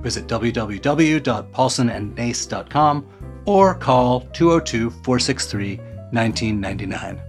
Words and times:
Visit 0.00 0.26
www.paulsonandnace.com 0.26 3.06
or 3.46 3.74
call 3.74 4.20
202 4.32 4.90
463 4.90 5.76
1999. 6.12 7.20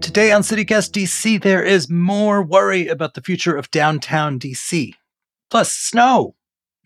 Today 0.00 0.30
on 0.30 0.42
CityCast 0.42 0.92
DC, 0.92 1.42
there 1.42 1.64
is 1.64 1.90
more 1.90 2.40
worry 2.40 2.86
about 2.86 3.14
the 3.14 3.20
future 3.20 3.56
of 3.56 3.68
downtown 3.72 4.38
DC. 4.38 4.92
Plus, 5.50 5.72
snow. 5.72 6.36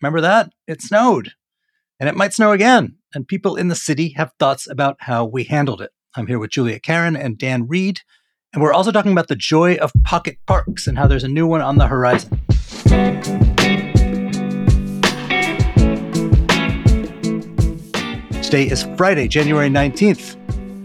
Remember 0.01 0.19
that? 0.21 0.51
It 0.67 0.81
snowed. 0.81 1.33
And 1.99 2.09
it 2.09 2.15
might 2.15 2.33
snow 2.33 2.53
again. 2.53 2.95
And 3.13 3.27
people 3.27 3.55
in 3.55 3.67
the 3.67 3.75
city 3.75 4.15
have 4.17 4.31
thoughts 4.39 4.67
about 4.67 4.97
how 5.01 5.25
we 5.25 5.43
handled 5.43 5.79
it. 5.79 5.91
I'm 6.15 6.25
here 6.25 6.39
with 6.39 6.49
Julia 6.49 6.79
Karen 6.79 7.15
and 7.15 7.37
Dan 7.37 7.67
Reed. 7.67 8.01
And 8.51 8.63
we're 8.63 8.73
also 8.73 8.91
talking 8.91 9.11
about 9.11 9.27
the 9.27 9.35
joy 9.35 9.75
of 9.75 9.91
pocket 10.03 10.39
parks 10.47 10.87
and 10.87 10.97
how 10.97 11.05
there's 11.05 11.23
a 11.23 11.27
new 11.27 11.45
one 11.45 11.61
on 11.61 11.77
the 11.77 11.85
horizon. 11.85 12.41
Today 18.41 18.67
is 18.67 18.87
Friday, 18.97 19.27
January 19.27 19.69
19th. 19.69 20.35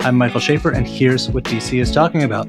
I'm 0.05 0.19
Michael 0.19 0.41
Schaffer, 0.41 0.73
and 0.73 0.87
here's 0.87 1.31
what 1.31 1.45
DC 1.45 1.81
is 1.81 1.91
talking 1.91 2.25
about. 2.25 2.47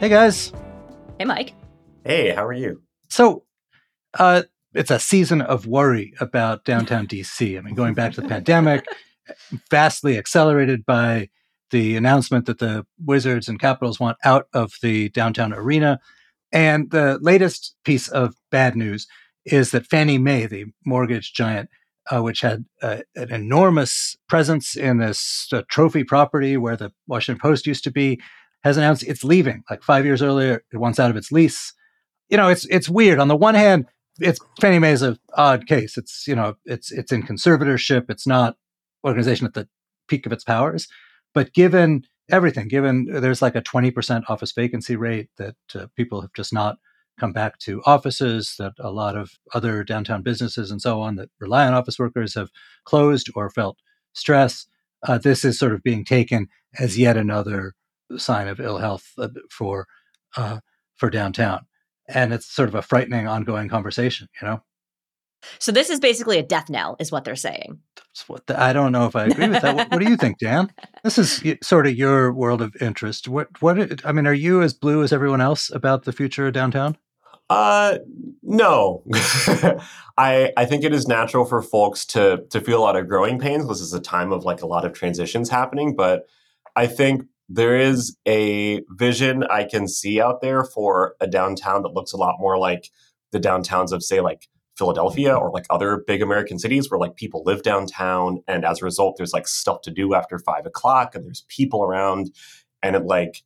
Hey 0.00 0.08
guys. 0.08 0.52
Hey, 1.20 1.24
Mike. 1.24 1.54
Hey, 2.02 2.34
how 2.34 2.44
are 2.46 2.52
you? 2.52 2.82
So, 3.20 3.44
uh, 4.18 4.44
it's 4.72 4.90
a 4.90 4.98
season 4.98 5.42
of 5.42 5.66
worry 5.66 6.14
about 6.20 6.64
downtown 6.64 7.06
DC. 7.06 7.58
I 7.58 7.60
mean, 7.60 7.74
going 7.74 7.92
back 7.92 8.12
to 8.12 8.22
the 8.22 8.28
pandemic, 8.28 8.86
vastly 9.70 10.16
accelerated 10.16 10.86
by 10.86 11.28
the 11.70 11.96
announcement 11.96 12.46
that 12.46 12.60
the 12.60 12.86
Wizards 12.98 13.46
and 13.46 13.60
Capitals 13.60 14.00
want 14.00 14.16
out 14.24 14.46
of 14.54 14.72
the 14.80 15.10
downtown 15.10 15.52
arena. 15.52 16.00
And 16.50 16.90
the 16.92 17.18
latest 17.20 17.76
piece 17.84 18.08
of 18.08 18.36
bad 18.50 18.74
news 18.74 19.06
is 19.44 19.72
that 19.72 19.86
Fannie 19.86 20.16
Mae, 20.16 20.46
the 20.46 20.64
mortgage 20.86 21.34
giant, 21.34 21.68
uh, 22.10 22.22
which 22.22 22.40
had 22.40 22.64
uh, 22.80 23.00
an 23.16 23.30
enormous 23.34 24.16
presence 24.30 24.74
in 24.74 24.96
this 24.96 25.46
uh, 25.52 25.60
trophy 25.68 26.04
property 26.04 26.56
where 26.56 26.74
the 26.74 26.90
Washington 27.06 27.38
Post 27.38 27.66
used 27.66 27.84
to 27.84 27.90
be, 27.90 28.18
has 28.64 28.78
announced 28.78 29.02
it's 29.02 29.24
leaving. 29.24 29.62
Like 29.68 29.82
five 29.82 30.06
years 30.06 30.22
earlier, 30.22 30.64
it 30.72 30.78
wants 30.78 30.98
out 30.98 31.10
of 31.10 31.18
its 31.18 31.30
lease. 31.30 31.74
You 32.30 32.36
know, 32.36 32.48
it's 32.48 32.64
it's 32.66 32.88
weird. 32.88 33.18
On 33.18 33.28
the 33.28 33.36
one 33.36 33.54
hand, 33.54 33.86
it's 34.20 34.38
Fannie 34.60 34.78
Mae 34.78 34.92
is 34.92 35.02
an 35.02 35.18
odd 35.34 35.66
case. 35.66 35.96
It's 35.96 36.26
you 36.26 36.34
know, 36.34 36.54
it's 36.64 36.92
it's 36.92 37.12
in 37.12 37.22
conservatorship. 37.22 38.06
It's 38.08 38.26
not 38.26 38.56
organization 39.04 39.46
at 39.46 39.54
the 39.54 39.68
peak 40.08 40.26
of 40.26 40.32
its 40.32 40.44
powers. 40.44 40.88
But 41.34 41.52
given 41.52 42.04
everything, 42.30 42.68
given 42.68 43.06
there's 43.06 43.42
like 43.42 43.56
a 43.56 43.62
20% 43.62 44.24
office 44.28 44.52
vacancy 44.52 44.96
rate, 44.96 45.28
that 45.38 45.56
uh, 45.74 45.86
people 45.96 46.20
have 46.20 46.32
just 46.34 46.52
not 46.52 46.78
come 47.18 47.32
back 47.32 47.58
to 47.58 47.82
offices, 47.84 48.54
that 48.58 48.72
a 48.80 48.90
lot 48.90 49.16
of 49.16 49.32
other 49.54 49.84
downtown 49.84 50.22
businesses 50.22 50.70
and 50.70 50.80
so 50.80 51.00
on 51.00 51.16
that 51.16 51.28
rely 51.38 51.66
on 51.66 51.74
office 51.74 51.98
workers 51.98 52.34
have 52.34 52.50
closed 52.84 53.30
or 53.34 53.50
felt 53.50 53.78
stress, 54.12 54.66
uh, 55.06 55.18
this 55.18 55.44
is 55.44 55.58
sort 55.58 55.72
of 55.72 55.82
being 55.82 56.04
taken 56.04 56.48
as 56.78 56.98
yet 56.98 57.16
another 57.16 57.74
sign 58.16 58.48
of 58.48 58.60
ill 58.60 58.78
health 58.78 59.12
uh, 59.18 59.28
for 59.50 59.86
uh, 60.36 60.60
for 60.96 61.10
downtown, 61.10 61.66
and 62.14 62.32
it's 62.32 62.46
sort 62.46 62.68
of 62.68 62.74
a 62.74 62.82
frightening 62.82 63.26
ongoing 63.26 63.68
conversation, 63.68 64.28
you 64.40 64.48
know. 64.48 64.62
So 65.58 65.72
this 65.72 65.90
is 65.90 66.00
basically 66.00 66.38
a 66.38 66.42
death 66.42 66.68
knell, 66.68 66.96
is 66.98 67.10
what 67.10 67.24
they're 67.24 67.36
saying. 67.36 67.78
That's 67.96 68.28
what 68.28 68.46
the, 68.46 68.60
I 68.60 68.72
don't 68.72 68.92
know 68.92 69.06
if 69.06 69.16
I 69.16 69.24
agree 69.24 69.48
with 69.48 69.62
that. 69.62 69.74
what, 69.74 69.90
what, 69.90 70.00
do 70.00 70.08
you 70.08 70.16
think, 70.16 70.38
Dan? 70.38 70.72
This 71.02 71.16
is 71.18 71.42
sort 71.62 71.86
of 71.86 71.94
your 71.94 72.32
world 72.32 72.60
of 72.60 72.76
interest. 72.80 73.28
What 73.28 73.48
what 73.62 74.04
I 74.04 74.12
mean, 74.12 74.26
are 74.26 74.34
you 74.34 74.62
as 74.62 74.74
blue 74.74 75.02
as 75.02 75.12
everyone 75.12 75.40
else 75.40 75.70
about 75.70 76.04
the 76.04 76.12
future 76.12 76.46
of 76.46 76.52
downtown? 76.52 76.98
Uh, 77.48 77.98
no. 78.42 79.02
I 80.18 80.52
I 80.56 80.64
think 80.66 80.84
it 80.84 80.92
is 80.92 81.08
natural 81.08 81.44
for 81.44 81.62
folks 81.62 82.04
to 82.06 82.44
to 82.50 82.60
feel 82.60 82.78
a 82.78 82.84
lot 82.84 82.96
of 82.96 83.08
growing 83.08 83.38
pains. 83.38 83.66
This 83.66 83.80
is 83.80 83.94
a 83.94 84.00
time 84.00 84.32
of 84.32 84.44
like 84.44 84.62
a 84.62 84.66
lot 84.66 84.84
of 84.84 84.92
transitions 84.92 85.48
happening, 85.48 85.96
but 85.96 86.26
I 86.76 86.86
think 86.86 87.24
there 87.52 87.76
is 87.76 88.16
a 88.28 88.80
vision 88.90 89.42
I 89.42 89.64
can 89.64 89.88
see 89.88 90.20
out 90.20 90.40
there 90.40 90.64
for 90.64 91.16
a 91.20 91.26
downtown 91.26 91.82
that 91.82 91.92
looks 91.92 92.12
a 92.12 92.16
lot 92.16 92.36
more 92.38 92.56
like 92.56 92.90
the 93.32 93.40
downtowns 93.40 93.90
of 93.90 94.04
say 94.04 94.20
like 94.20 94.48
Philadelphia 94.78 95.34
or 95.34 95.50
like 95.50 95.66
other 95.68 96.04
big 96.06 96.22
American 96.22 96.60
cities 96.60 96.88
where 96.88 97.00
like 97.00 97.16
people 97.16 97.42
live 97.44 97.62
downtown 97.62 98.40
and 98.46 98.64
as 98.64 98.80
a 98.80 98.84
result 98.84 99.16
there's 99.16 99.32
like 99.32 99.48
stuff 99.48 99.82
to 99.82 99.90
do 99.90 100.14
after 100.14 100.38
five 100.38 100.64
o'clock 100.64 101.14
and 101.14 101.26
there's 101.26 101.44
people 101.48 101.82
around 101.82 102.30
and 102.84 102.94
it 102.94 103.04
like 103.04 103.42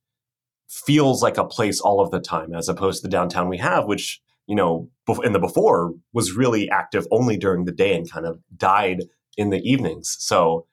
feels 0.69 1.23
like 1.23 1.39
a 1.39 1.45
place 1.45 1.81
all 1.81 2.01
of 2.01 2.11
the 2.11 2.21
time 2.21 2.55
as 2.55 2.69
opposed 2.69 3.01
to 3.01 3.09
the 3.09 3.11
downtown 3.11 3.49
we 3.49 3.59
have 3.59 3.87
which 3.87 4.21
you 4.47 4.55
know 4.55 4.89
in 5.25 5.33
the 5.33 5.39
before 5.39 5.95
was 6.13 6.33
really 6.33 6.69
active 6.69 7.07
only 7.11 7.39
during 7.39 7.65
the 7.65 7.73
day 7.73 7.97
and 7.97 8.11
kind 8.11 8.27
of 8.27 8.39
died 8.57 9.05
in 9.39 9.49
the 9.49 9.63
evenings. 9.63 10.15
So 10.21 10.67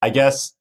i 0.00 0.08
guess 0.08 0.54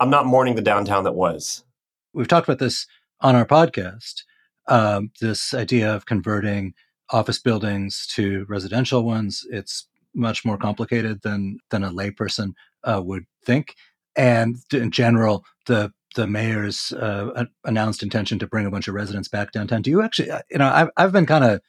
i'm 0.00 0.10
not 0.10 0.26
mourning 0.26 0.54
the 0.54 0.62
downtown 0.62 1.04
that 1.04 1.14
was 1.14 1.64
we've 2.12 2.28
talked 2.28 2.48
about 2.48 2.58
this 2.58 2.86
on 3.20 3.34
our 3.34 3.46
podcast 3.46 4.22
um, 4.66 5.10
this 5.20 5.52
idea 5.52 5.94
of 5.94 6.06
converting 6.06 6.74
office 7.10 7.38
buildings 7.38 8.06
to 8.08 8.46
residential 8.48 9.02
ones. 9.02 9.46
It's 9.50 9.86
much 10.14 10.44
more 10.44 10.56
complicated 10.56 11.22
than 11.22 11.58
than 11.70 11.84
a 11.84 11.90
layperson 11.90 12.52
uh, 12.84 13.02
would 13.04 13.24
think. 13.44 13.74
And 14.16 14.56
in 14.72 14.90
general, 14.90 15.44
the 15.66 15.92
the 16.14 16.26
mayor's 16.26 16.92
uh, 16.92 17.46
announced 17.64 18.02
intention 18.02 18.38
to 18.38 18.46
bring 18.46 18.66
a 18.66 18.70
bunch 18.70 18.86
of 18.86 18.94
residents 18.94 19.28
back 19.28 19.50
downtown. 19.50 19.82
Do 19.82 19.90
you 19.90 20.02
actually, 20.02 20.30
uh, 20.30 20.42
you 20.50 20.58
know, 20.58 20.68
I've 20.68 20.90
I've 20.96 21.12
been 21.12 21.26
kind 21.26 21.44
of 21.44 21.60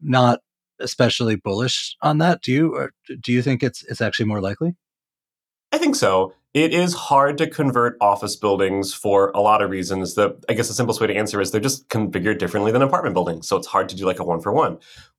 not 0.00 0.40
especially 0.78 1.36
bullish 1.36 1.96
on 2.02 2.18
that. 2.18 2.42
Do 2.42 2.52
you, 2.52 2.74
or 2.74 2.92
do 3.20 3.32
you 3.32 3.42
think 3.42 3.62
it's 3.62 3.82
it's 3.84 4.00
actually 4.00 4.26
more 4.26 4.40
likely? 4.40 4.76
I 5.72 5.78
think 5.78 5.96
so. 5.96 6.32
It 6.56 6.72
is 6.72 6.94
hard 6.94 7.36
to 7.36 7.46
convert 7.46 7.98
office 8.00 8.34
buildings 8.34 8.94
for 8.94 9.28
a 9.34 9.42
lot 9.42 9.60
of 9.60 9.68
reasons. 9.68 10.14
The 10.14 10.42
I 10.48 10.54
guess 10.54 10.68
the 10.68 10.72
simplest 10.72 11.02
way 11.02 11.06
to 11.06 11.14
answer 11.14 11.38
is 11.38 11.50
they're 11.50 11.60
just 11.60 11.86
configured 11.90 12.38
differently 12.38 12.72
than 12.72 12.80
apartment 12.80 13.12
buildings. 13.12 13.46
So 13.46 13.58
it's 13.58 13.66
hard 13.66 13.90
to 13.90 13.94
do 13.94 14.06
like 14.06 14.20
a 14.20 14.24
one 14.24 14.40
for 14.40 14.54
one. 14.54 14.78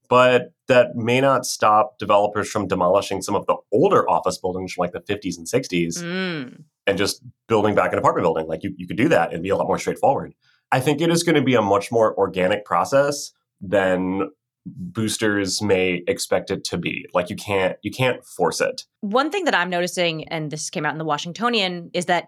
But 0.10 0.54
that 0.68 0.96
may 0.96 1.22
not 1.22 1.46
stop 1.46 2.00
developers 2.00 2.50
from 2.50 2.68
demolishing 2.68 3.22
some 3.22 3.36
of 3.36 3.46
the 3.46 3.56
older 3.72 4.10
office 4.10 4.40
buildings 4.40 4.74
from 4.74 4.82
like 4.82 4.94
the 4.94 5.02
50s 5.02 5.38
and 5.38 5.46
60s 5.46 6.02
mm. 6.02 6.64
and 6.88 6.98
just 6.98 7.22
building 7.48 7.76
back 7.76 7.94
an 7.94 8.00
apartment 8.00 8.24
building. 8.24 8.48
Like 8.48 8.64
you, 8.64 8.74
you 8.76 8.88
could 8.88 8.98
do 8.98 9.10
that 9.10 9.32
and 9.32 9.44
be 9.44 9.50
a 9.50 9.56
lot 9.56 9.68
more 9.68 9.78
straightforward. 9.78 10.34
I 10.72 10.80
think 10.80 11.02
it 11.02 11.12
is 11.12 11.22
going 11.22 11.36
to 11.36 11.44
be 11.44 11.54
a 11.54 11.62
much 11.62 11.92
more 11.92 12.18
organic 12.18 12.66
process 12.66 13.32
than 13.62 14.32
boosters 14.76 15.62
may 15.62 16.04
expect 16.08 16.52
it 16.52 16.64
to 16.66 16.78
be. 16.78 17.06
Like 17.14 17.30
you 17.30 17.36
can't 17.36 17.78
you 17.82 17.92
can't 17.92 18.24
force 18.26 18.62
it. 18.62 18.84
One 19.02 19.32
thing 19.32 19.46
that 19.46 19.56
i'm 19.56 19.70
noticing 19.70 20.28
and 20.28 20.52
this 20.52 20.70
came 20.70 20.86
out 20.86 20.94
in 20.94 20.98
the 20.98 21.06
washingtonian 21.06 21.90
is 21.94 22.06
that 22.06 22.28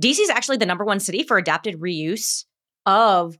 dc 0.00 0.18
is 0.18 0.30
actually 0.30 0.56
the 0.56 0.66
number 0.66 0.84
one 0.84 1.00
city 1.00 1.22
for 1.22 1.38
adapted 1.38 1.80
reuse 1.80 2.44
of 2.86 3.38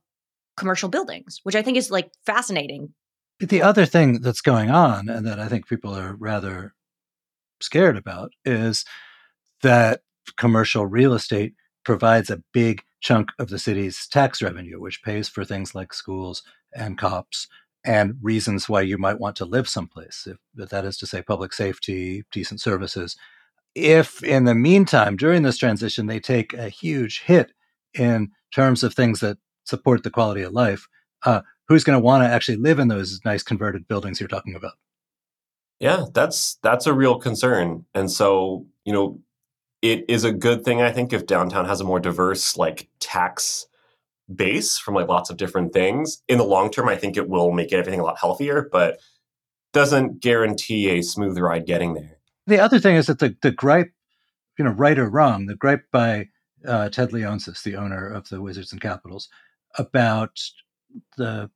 commercial 0.56 0.88
buildings 0.88 1.40
which 1.43 1.55
i 1.55 1.62
think 1.62 1.76
is 1.76 1.90
like 1.90 2.11
fascinating. 2.26 2.93
The 3.40 3.62
other 3.62 3.87
thing 3.87 4.20
that's 4.20 4.40
going 4.40 4.70
on 4.70 5.08
and 5.08 5.26
that 5.26 5.38
i 5.38 5.49
think 5.49 5.69
people 5.69 5.94
are 5.94 6.14
rather 6.17 6.75
scared 7.61 7.96
about 7.96 8.32
is 8.44 8.84
that 9.62 10.00
commercial 10.37 10.87
real 10.87 11.14
estate 11.14 11.55
provides 11.84 12.31
a 12.31 12.43
big 12.52 12.82
chunk 13.00 13.31
of 13.38 13.49
the 13.49 13.58
city's 13.58 14.06
tax 14.08 14.43
revenue 14.43 14.81
which 14.81 15.02
pays 15.02 15.28
for 15.28 15.44
things 15.44 15.75
like 15.75 15.94
schools 15.94 16.43
and 16.75 16.99
cops 16.99 17.49
and 17.88 18.19
reasons 18.20 18.69
why 18.69 18.82
you 18.82 18.99
might 18.99 19.19
want 19.19 19.35
to 19.35 19.46
live 19.46 19.67
someplace, 19.67 20.29
if 20.29 20.69
that 20.69 20.85
is 20.85 20.99
to 20.99 21.06
say 21.06 21.23
public 21.23 21.55
safety, 21.55 22.23
decent 22.31 22.61
services. 22.61 23.17
If 23.75 24.23
in 24.23 24.44
the 24.44 24.55
meantime, 24.55 25.17
during 25.17 25.43
this 25.43 25.56
transition, 25.56 26.06
they 26.06 26.20
take 26.20 26.52
a 26.52 26.69
huge 26.69 27.23
hit 27.23 27.52
in 27.94 28.32
terms 28.55 28.82
of 28.82 28.93
things 28.93 29.20
that 29.20 29.38
support 29.64 30.02
the 30.02 30.11
quality 30.11 30.43
of 30.43 30.52
life, 30.52 30.87
uh, 31.25 31.40
who's 31.67 31.82
going 31.82 31.99
to 31.99 32.05
want 32.05 32.23
to 32.23 32.29
actually 32.29 32.58
live 32.58 32.79
in 32.79 32.88
those 32.88 33.20
nice 33.25 33.43
converted 33.43 33.88
buildings 33.88 34.20
you're 34.20 34.29
talking 34.29 34.55
about? 34.55 34.75
Yeah, 35.81 36.05
that's 36.12 36.58
that's 36.62 36.87
a 36.87 36.93
real 36.93 37.19
concern. 37.19 37.87
And 37.94 38.11
so, 38.11 38.67
you 38.84 38.93
know, 38.93 39.19
it 39.81 40.05
is 40.08 40.25
a 40.25 40.32
good 40.32 40.62
thing 40.62 40.82
I 40.82 40.93
think 40.93 41.14
if 41.14 41.25
downtown 41.25 41.64
has 41.64 41.81
a 41.81 41.84
more 41.84 42.00
diverse 42.00 42.58
like 42.58 42.88
tax 43.00 43.67
base 44.34 44.78
from 44.78 44.94
like 44.94 45.08
lots 45.08 45.30
of 45.30 45.36
different 45.36 45.72
things. 45.72 46.22
In 46.28 46.38
the 46.38 46.44
long 46.44 46.70
term, 46.70 46.88
I 46.88 46.96
think 46.96 47.16
it 47.16 47.28
will 47.28 47.52
make 47.52 47.72
everything 47.72 48.00
a 48.00 48.04
lot 48.04 48.19
healthier, 48.19 48.69
but 48.70 49.00
doesn't 49.72 50.20
guarantee 50.20 50.88
a 50.90 51.02
smooth 51.02 51.38
ride 51.38 51.66
getting 51.66 51.94
there. 51.94 52.19
The 52.46 52.58
other 52.58 52.78
thing 52.78 52.96
is 52.96 53.06
that 53.06 53.19
the 53.19 53.36
the 53.42 53.50
gripe, 53.50 53.92
you 54.58 54.64
know, 54.64 54.70
right 54.70 54.98
or 54.98 55.08
wrong, 55.08 55.46
the 55.46 55.54
gripe 55.54 55.84
by 55.92 56.28
uh, 56.66 56.88
Ted 56.88 57.10
Leonsis, 57.10 57.62
the 57.62 57.76
owner 57.76 58.08
of 58.08 58.28
the 58.28 58.40
Wizards 58.40 58.72
and 58.72 58.80
Capitals, 58.80 59.28
about 59.76 60.40
the 61.16 61.50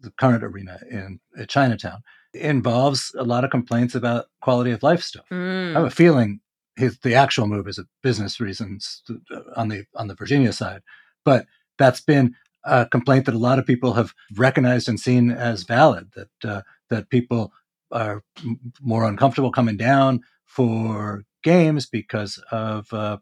the 0.00 0.10
current 0.18 0.42
arena 0.42 0.80
in 0.90 1.20
Chinatown 1.46 2.02
involves 2.34 3.14
a 3.16 3.24
lot 3.24 3.44
of 3.44 3.50
complaints 3.50 3.94
about 3.94 4.26
quality 4.40 4.70
of 4.70 4.82
life 4.82 5.02
stuff. 5.02 5.24
Mm. 5.30 5.70
I 5.76 5.80
have 5.80 5.84
a 5.84 5.90
feeling 5.90 6.40
his, 6.76 6.98
the 7.00 7.14
actual 7.14 7.46
move 7.46 7.68
is 7.68 7.78
a 7.78 7.84
business 8.02 8.40
reasons 8.40 9.02
uh, 9.10 9.40
on 9.56 9.68
the 9.68 9.84
on 9.94 10.08
the 10.08 10.14
Virginia 10.14 10.52
side, 10.52 10.82
but 11.24 11.46
that's 11.82 12.00
been 12.00 12.34
a 12.64 12.86
complaint 12.86 13.26
that 13.26 13.34
a 13.34 13.38
lot 13.38 13.58
of 13.58 13.66
people 13.66 13.94
have 13.94 14.12
recognized 14.36 14.88
and 14.88 15.00
seen 15.00 15.30
as 15.30 15.64
valid. 15.64 16.12
That 16.14 16.50
uh, 16.50 16.62
that 16.90 17.10
people 17.10 17.52
are 17.90 18.22
m- 18.44 18.58
more 18.80 19.04
uncomfortable 19.04 19.52
coming 19.52 19.76
down 19.76 20.20
for 20.44 21.22
games 21.42 21.86
because 21.86 22.42
of 22.50 22.92
uh, 22.92 23.18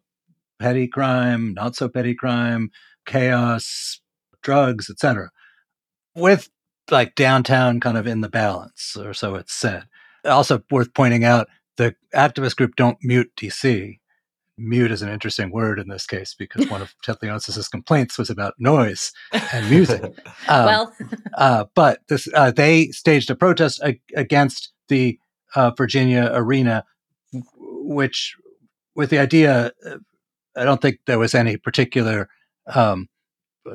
petty 0.59 0.87
crime, 0.87 1.55
not 1.55 1.77
so 1.77 1.89
petty 1.89 2.15
crime, 2.15 2.71
chaos, 3.07 4.01
drugs, 4.43 4.91
etc. 4.91 5.31
With 6.15 6.51
like 6.91 7.15
downtown 7.15 7.81
kind 7.81 7.97
of 7.97 8.07
in 8.07 8.21
the 8.21 8.29
balance, 8.29 8.97
or 8.97 9.15
so 9.15 9.37
it's 9.37 9.55
said. 9.55 9.85
Also 10.25 10.63
worth 10.71 10.93
pointing 10.93 11.25
out, 11.25 11.49
the 11.77 11.95
activist 12.15 12.57
group 12.57 12.77
Don't 12.77 12.99
Mute 13.03 13.31
DC. 13.39 14.00
Mute 14.61 14.91
is 14.91 15.03
an 15.03 15.09
interesting 15.09 15.51
word 15.51 15.79
in 15.79 15.89
this 15.89 16.07
case 16.07 16.35
because 16.39 16.69
one 16.69 16.83
of 16.83 16.95
Ted 17.03 17.17
Leonsis's 17.23 17.69
complaints 17.69 18.19
was 18.19 18.31
about 18.31 18.55
noise 18.59 19.13
and 19.53 19.69
music. 19.71 20.03
Um, 20.49 20.67
well, 20.67 20.95
uh, 21.35 21.65
but 21.75 22.01
this, 22.09 22.29
uh, 22.35 22.51
they 22.51 22.89
staged 22.89 23.31
a 23.31 23.37
protest 23.37 23.81
ag- 23.83 24.01
against 24.17 24.73
the 24.89 25.19
uh, 25.55 25.71
Virginia 25.71 26.31
arena, 26.33 26.85
which, 27.57 28.37
with 28.95 29.11
the 29.11 29.19
idea, 29.19 29.73
uh, 29.87 29.99
I 30.57 30.65
don't 30.65 30.81
think 30.81 31.01
there 31.07 31.19
was 31.19 31.35
any 31.35 31.57
particular 31.57 32.29
um, 32.75 33.09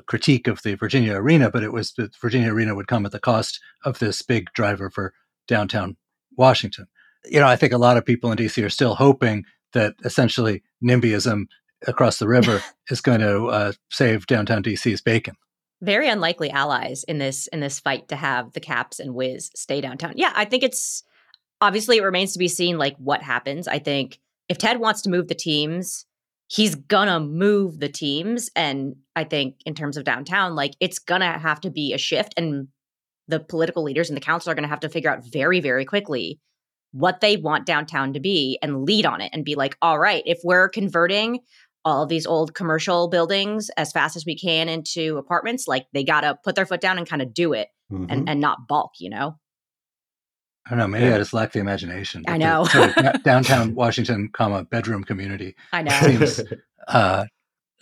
critique 0.05 0.47
of 0.47 0.63
the 0.63 0.75
Virginia 0.75 1.15
arena, 1.15 1.49
but 1.49 1.63
it 1.63 1.71
was 1.71 1.93
that 1.93 2.15
Virginia 2.17 2.51
arena 2.51 2.75
would 2.75 2.87
come 2.87 3.05
at 3.05 3.11
the 3.11 3.19
cost 3.19 3.61
of 3.83 3.99
this 3.99 4.21
big 4.21 4.51
driver 4.53 4.89
for 4.89 5.13
downtown 5.47 5.95
Washington. 6.37 6.87
You 7.25 7.39
know, 7.39 7.47
I 7.47 7.55
think 7.55 7.73
a 7.73 7.77
lot 7.77 7.97
of 7.97 8.05
people 8.05 8.31
in 8.31 8.37
DC 8.37 8.63
are 8.63 8.69
still 8.69 8.95
hoping 8.95 9.45
that 9.75 9.93
essentially 10.03 10.63
NIMBYism 10.83 11.45
across 11.87 12.17
the 12.17 12.27
river 12.27 12.63
is 12.89 12.99
going 13.01 13.21
to 13.21 13.45
uh, 13.45 13.71
save 13.91 14.25
downtown 14.25 14.63
DC's 14.63 15.01
bacon. 15.01 15.35
very 15.81 16.09
unlikely 16.09 16.49
allies 16.49 17.03
in 17.03 17.19
this 17.19 17.47
in 17.47 17.59
this 17.59 17.79
fight 17.79 18.07
to 18.07 18.15
have 18.15 18.53
the 18.53 18.59
Caps 18.59 18.99
and 18.99 19.13
Wiz 19.13 19.51
stay 19.55 19.81
downtown. 19.81 20.13
Yeah, 20.15 20.31
I 20.35 20.45
think 20.45 20.63
it's 20.63 21.03
obviously 21.61 21.97
it 21.97 22.03
remains 22.03 22.33
to 22.33 22.39
be 22.39 22.47
seen 22.47 22.77
like 22.77 22.95
what 22.97 23.21
happens. 23.21 23.67
I 23.67 23.79
think 23.79 24.19
if 24.49 24.57
Ted 24.57 24.79
wants 24.79 25.01
to 25.03 25.09
move 25.09 25.27
the 25.27 25.35
teams, 25.35 26.05
he's 26.47 26.75
gonna 26.75 27.19
move 27.19 27.79
the 27.79 27.89
teams 27.89 28.49
and 28.55 28.95
I 29.15 29.23
think 29.23 29.55
in 29.65 29.75
terms 29.75 29.97
of 29.97 30.03
downtown 30.03 30.55
like 30.55 30.73
it's 30.79 30.99
gonna 30.99 31.37
have 31.37 31.59
to 31.61 31.69
be 31.71 31.93
a 31.93 31.97
shift 31.97 32.33
and 32.37 32.67
the 33.27 33.39
political 33.39 33.83
leaders 33.83 34.09
and 34.09 34.15
the 34.15 34.21
council 34.21 34.51
are 34.51 34.55
going 34.55 34.63
to 34.63 34.69
have 34.69 34.81
to 34.81 34.89
figure 34.89 35.09
out 35.11 35.25
very 35.25 35.59
very 35.59 35.85
quickly 35.85 36.39
what 36.97 37.19
they 37.19 37.35
want 37.35 37.65
downtown 37.65 38.13
to 38.13 38.19
be 38.19 38.57
and 38.61 38.85
lead 38.85 39.05
on 39.05 39.19
it 39.19 39.29
and 39.33 39.43
be 39.43 39.55
like 39.55 39.75
all 39.81 39.99
right 39.99 40.23
if 40.25 40.39
we're 40.43 40.69
converting 40.69 41.39
all 41.83 42.03
of 42.03 42.09
these 42.09 42.25
old 42.25 42.53
commercial 42.55 43.09
buildings 43.09 43.69
as 43.77 43.91
fast 43.91 44.15
as 44.15 44.25
we 44.25 44.35
can 44.35 44.69
into 44.69 45.17
apartments 45.17 45.67
like 45.67 45.85
they 45.93 46.03
got 46.03 46.21
to 46.21 46.37
put 46.43 46.55
their 46.55 46.65
foot 46.65 46.79
down 46.81 46.97
and 46.97 47.07
kind 47.09 47.21
of 47.21 47.33
do 47.33 47.51
it 47.53 47.67
Mhm. 47.91 48.07
and, 48.09 48.29
and 48.29 48.39
not 48.39 48.67
balk, 48.67 48.93
you 48.99 49.09
know 49.09 49.37
I 50.65 50.71
don't 50.71 50.79
know. 50.79 50.87
Maybe 50.87 51.05
Yeah. 51.05 51.15
I 51.15 51.17
just 51.19 51.31
lack 51.33 51.51
the 51.51 51.59
imagination. 51.59 52.23
I 52.27 52.31
but 52.31 52.37
the 52.39 52.45
know. 52.45 52.63
sort 52.65 52.97
of 53.15 53.23
downtown 53.23 53.75
Washington, 53.75 54.29
comma 54.33 54.63
bedroom 54.63 55.03
community. 55.03 55.55
i 55.71 55.83
know 55.83 55.91
Seems- 56.01 56.41
Uh, 56.87 57.25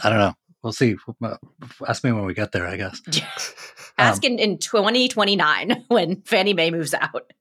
I 0.04 0.10
don't 0.10 0.20
know. 0.20 0.34
We'll 0.64 0.74
see. 0.74 0.96
Uh, 1.22 1.36
Ask 1.88 2.04
me 2.06 2.12
when 2.14 2.26
we 2.26 2.34
get 2.34 2.52
there. 2.54 2.66
I 2.68 2.76
guess. 2.78 3.02
ask 3.98 4.24
in, 4.26 4.40
in 4.40 4.58
2029 4.58 5.86
when 5.90 6.22
fannie 6.24 6.54
mae 6.54 6.72
moves 6.72 6.94
out 6.94 7.32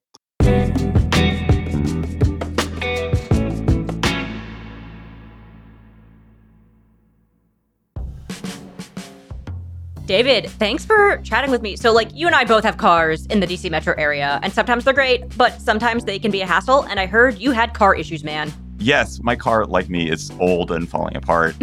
David, 10.06 10.50
thanks 10.50 10.84
for 10.84 11.18
chatting 11.18 11.50
with 11.50 11.62
me. 11.62 11.76
So, 11.76 11.92
like, 11.92 12.12
you 12.12 12.26
and 12.26 12.34
I 12.34 12.44
both 12.44 12.64
have 12.64 12.76
cars 12.76 13.24
in 13.26 13.38
the 13.40 13.46
DC 13.46 13.70
metro 13.70 13.94
area, 13.96 14.40
and 14.42 14.52
sometimes 14.52 14.84
they're 14.84 14.92
great, 14.92 15.36
but 15.38 15.60
sometimes 15.60 16.04
they 16.04 16.18
can 16.18 16.30
be 16.30 16.40
a 16.40 16.46
hassle. 16.46 16.82
And 16.82 16.98
I 16.98 17.06
heard 17.06 17.38
you 17.38 17.52
had 17.52 17.72
car 17.72 17.94
issues, 17.94 18.24
man. 18.24 18.52
Yes, 18.78 19.20
my 19.22 19.36
car, 19.36 19.64
like 19.64 19.88
me, 19.88 20.10
is 20.10 20.32
old 20.40 20.72
and 20.72 20.88
falling 20.88 21.16
apart. 21.16 21.54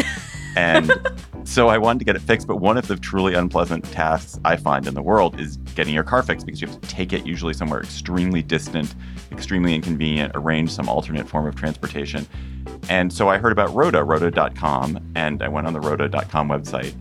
And 0.56 0.92
so 1.44 1.68
I 1.68 1.78
wanted 1.78 2.00
to 2.00 2.06
get 2.06 2.16
it 2.16 2.22
fixed. 2.22 2.48
But 2.48 2.58
one 2.58 2.78
of 2.78 2.88
the 2.88 2.96
truly 2.96 3.34
unpleasant 3.34 3.84
tasks 3.92 4.40
I 4.46 4.56
find 4.56 4.88
in 4.88 4.94
the 4.94 5.02
world 5.02 5.40
is 5.40 5.58
getting 5.76 5.94
your 5.94 6.04
car 6.04 6.24
fixed 6.24 6.46
because 6.46 6.62
you 6.62 6.68
have 6.68 6.80
to 6.80 6.88
take 6.88 7.12
it 7.12 7.26
usually 7.26 7.54
somewhere 7.54 7.82
extremely 7.82 8.42
distant, 8.42 8.96
extremely 9.32 9.76
inconvenient, 9.76 10.32
arrange 10.36 10.72
some 10.72 10.88
alternate 10.88 11.28
form 11.28 11.46
of 11.46 11.56
transportation. 11.56 12.26
And 12.88 13.12
so 13.12 13.28
I 13.30 13.38
heard 13.38 13.52
about 13.52 13.74
Roda, 13.76 14.04
Roda.com, 14.04 15.12
and 15.16 15.44
I 15.44 15.48
went 15.48 15.68
on 15.68 15.74
the 15.74 15.82
Roda.com 15.82 16.50
website, 16.50 16.94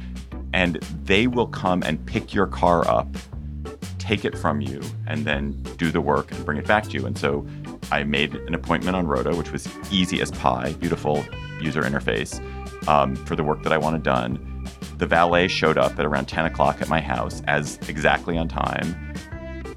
and 0.53 0.77
they 1.05 1.27
will 1.27 1.47
come 1.47 1.83
and 1.83 2.05
pick 2.07 2.35
your 2.35 2.47
car 2.47 2.87
up, 2.89 3.09
take 3.99 4.25
it 4.25 4.37
from 4.37 4.61
you, 4.61 4.81
and 5.07 5.25
then 5.25 5.53
do 5.77 5.91
the 5.91 6.01
work 6.01 6.31
and 6.33 6.45
bring 6.45 6.59
it 6.59 6.67
back 6.67 6.85
to 6.85 6.91
you. 6.91 7.07
And 7.07 7.17
so 7.19 7.47
I 7.91 8.05
made 8.05 8.35
an 8.35 8.55
appointment 8.55 8.97
on 8.97 9.07
Roda, 9.07 9.35
which 9.37 9.53
was 9.53 9.69
easy 9.91 10.21
as 10.21 10.31
pie, 10.31 10.73
beautiful 10.75 11.25
user 11.61 11.83
interface 11.83 12.41
um, 12.89 13.17
for 13.17 13.37
the 13.37 13.45
work 13.45 13.63
that 13.63 13.73
I 13.73 13.79
wanted 13.79 14.03
done. 14.03 14.67
The 14.99 15.07
valet 15.07 15.49
showed 15.49 15.79
up 15.79 15.99
at 15.99 16.05
around 16.05 16.27
10 16.27 16.47
o'clock 16.47 16.83
at 16.83 16.89
my 16.89 17.01
house 17.01 17.43
as 17.47 17.79
exactly 17.89 18.37
on 18.37 18.49
time. 18.49 19.15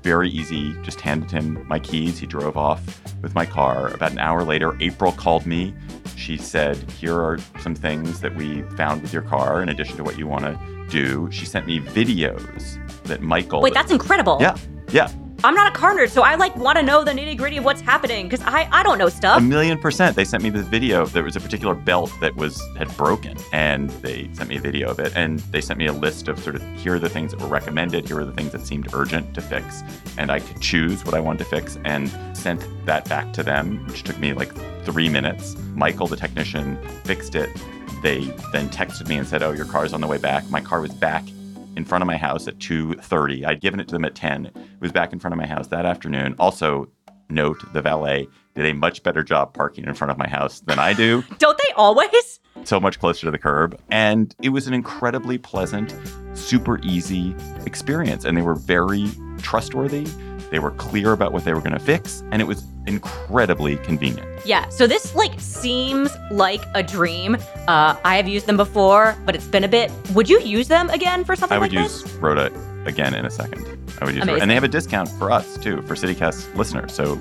Very 0.04 0.30
easy, 0.30 0.74
just 0.82 1.00
handed 1.00 1.30
him 1.30 1.64
my 1.68 1.78
keys. 1.78 2.18
He 2.18 2.26
drove 2.26 2.58
off 2.58 3.02
with 3.22 3.36
my 3.36 3.46
car. 3.46 3.94
About 3.94 4.12
an 4.12 4.20
hour 4.20 4.44
later, 4.44 4.76
April 4.82 5.12
called 5.12 5.46
me. 5.46 5.76
She 6.22 6.38
said, 6.38 6.78
Here 6.92 7.16
are 7.16 7.40
some 7.62 7.74
things 7.74 8.22
that 8.22 8.36
we 8.36 8.62
found 8.78 9.02
with 9.02 9.12
your 9.12 9.24
car 9.24 9.64
in 9.64 9.70
addition 9.70 9.98
to 9.98 10.04
what 10.04 10.20
you 10.20 10.28
want 10.28 10.46
to 10.46 10.88
do. 10.88 11.28
She 11.32 11.46
sent 11.46 11.66
me 11.66 11.80
videos 11.80 12.78
that 13.06 13.22
Michael. 13.22 13.60
Wait, 13.62 13.74
that's 13.74 13.92
incredible. 13.92 14.38
Yeah, 14.40 14.56
yeah. 14.92 15.12
I'm 15.44 15.56
not 15.56 15.76
a 15.76 15.76
car 15.76 15.96
nerd, 15.96 16.10
so 16.10 16.22
I 16.22 16.36
like 16.36 16.56
want 16.56 16.78
to 16.78 16.84
know 16.84 17.04
the 17.04 17.10
nitty 17.10 17.36
gritty 17.36 17.58
of 17.58 17.66
what's 17.66 17.82
happening 17.82 18.30
because 18.30 18.46
I, 18.46 18.70
I 18.72 18.84
don't 18.84 19.00
know 19.00 19.10
stuff. 19.10 19.40
A 19.40 19.42
million 19.42 19.80
percent. 19.80 20.16
They 20.16 20.24
sent 20.24 20.44
me 20.44 20.52
this 20.52 20.68
video. 20.68 21.08
There 21.08 21.24
was 21.24 21.36
a 21.36 21.40
particular 21.40 21.74
belt 21.74 22.14
that 22.22 22.36
was 22.36 22.62
had 22.78 22.96
broken, 22.96 23.36
and 23.52 23.90
they 23.90 24.30
sent 24.34 24.50
me 24.50 24.58
a 24.58 24.62
video 24.62 24.92
of 24.92 25.00
it. 25.00 25.14
And 25.16 25.40
they 25.40 25.62
sent 25.62 25.80
me 25.80 25.88
a 25.88 25.94
list 25.94 26.28
of 26.28 26.38
sort 26.38 26.56
of 26.56 26.62
here 26.76 26.94
are 26.94 27.00
the 27.00 27.10
things 27.10 27.32
that 27.32 27.42
were 27.42 27.48
recommended. 27.48 28.08
Here 28.08 28.20
are 28.20 28.26
the 28.26 28.34
things 28.34 28.52
that 28.52 28.68
seemed 28.68 28.94
urgent 28.94 29.34
to 29.34 29.42
fix, 29.42 29.82
and 30.20 30.32
I 30.32 30.40
could 30.40 30.62
choose 30.62 31.04
what 31.04 31.16
I 31.16 31.20
wanted 31.20 31.40
to 31.40 31.46
fix 31.46 31.80
and 31.84 32.12
sent 32.38 32.64
that 32.86 33.10
back 33.10 33.34
to 33.34 33.42
them, 33.42 33.88
which 33.88 34.04
took 34.04 34.20
me 34.20 34.34
like 34.34 34.54
three 34.86 35.10
minutes. 35.10 35.56
Michael, 35.76 36.08
the 36.08 36.16
technician, 36.16 36.78
fixed 37.04 37.36
it. 37.36 37.50
They 38.02 38.22
then 38.52 38.70
texted 38.70 39.08
me 39.08 39.18
and 39.18 39.28
said, 39.28 39.44
"Oh, 39.44 39.52
your 39.52 39.66
car's 39.66 39.94
on 39.94 40.02
the 40.02 40.08
way 40.08 40.18
back." 40.18 40.50
My 40.50 40.62
car 40.62 40.82
was 40.82 40.94
back 40.94 41.24
in 41.76 41.86
front 41.86 42.02
of 42.02 42.08
my 42.08 42.18
house 42.18 42.48
at 42.48 42.60
2:30. 42.60 43.46
I'd 43.46 43.62
given 43.62 43.80
it 43.80 43.88
to 43.90 43.94
them 43.94 44.06
at 44.06 44.16
10. 44.16 44.48
It 44.48 44.54
was 44.80 44.92
back 44.92 45.14
in 45.14 45.20
front 45.20 45.34
of 45.34 45.38
my 45.38 45.48
house 45.48 45.68
that 45.68 45.86
afternoon. 45.86 46.36
Also, 46.40 46.90
note 47.30 47.62
the 47.74 47.82
valet 47.82 48.28
did 48.56 48.66
a 48.66 48.74
much 48.74 49.04
better 49.04 49.24
job 49.24 49.54
parking 49.54 49.86
in 49.86 49.94
front 49.94 50.12
of 50.12 50.18
my 50.18 50.28
house 50.28 50.60
than 50.62 50.78
I 50.80 50.92
do, 50.94 51.24
Don't 51.38 51.58
they 51.58 51.74
always? 51.76 52.40
so 52.66 52.80
much 52.80 53.00
closer 53.00 53.26
to 53.26 53.32
the 53.32 53.38
curb. 53.38 53.80
And 53.90 54.36
it 54.42 54.50
was 54.50 54.68
an 54.68 54.74
incredibly 54.74 55.38
pleasant, 55.38 55.96
super 56.34 56.80
easy 56.84 57.34
experience. 57.66 58.26
And 58.26 58.38
they 58.38 58.42
were 58.42 58.56
very 58.56 59.10
trustworthy. 59.38 60.06
They 60.52 60.60
were 60.60 60.72
clear 60.72 61.14
about 61.14 61.32
what 61.32 61.46
they 61.46 61.54
were 61.54 61.62
going 61.62 61.74
to 61.74 61.80
fix, 61.80 62.24
and 62.32 62.42
it 62.42 62.46
was 62.46 62.64
incredibly 62.86 63.78
convenient. 63.78 64.28
Yeah. 64.46 64.68
So 64.70 64.86
this 64.86 65.16
like 65.16 65.40
seems 65.40 66.12
like 66.30 66.62
a 66.76 66.84
dream. 66.84 67.36
Uh, 67.68 67.96
I 68.04 68.18
have 68.18 68.28
used 68.28 68.46
them 68.48 68.58
before, 68.58 69.16
but 69.26 69.34
it's 69.34 69.48
been 69.48 69.64
a 69.64 69.68
bit. 69.68 69.90
Would 70.14 70.30
you 70.30 70.40
use 70.42 70.68
them 70.68 70.90
again 70.90 71.24
for 71.24 71.36
something 71.36 71.56
I 71.56 71.60
would 71.60 71.72
like 71.74 71.84
use 71.84 72.04
this? 72.04 72.14
Roda 72.16 72.52
again 72.86 73.14
in 73.14 73.26
a 73.26 73.30
second. 73.30 73.66
I 74.02 74.06
would 74.06 74.14
use 74.16 74.22
Roda. 74.22 74.24
Amazing. 74.24 74.42
And 74.42 74.52
they 74.52 74.56
have 74.56 74.64
a 74.64 74.68
discount 74.68 75.10
for 75.10 75.32
us 75.32 75.58
too, 75.58 75.82
for 75.84 75.96
CityCast 75.96 76.54
listeners. 76.56 76.94
So 76.94 77.14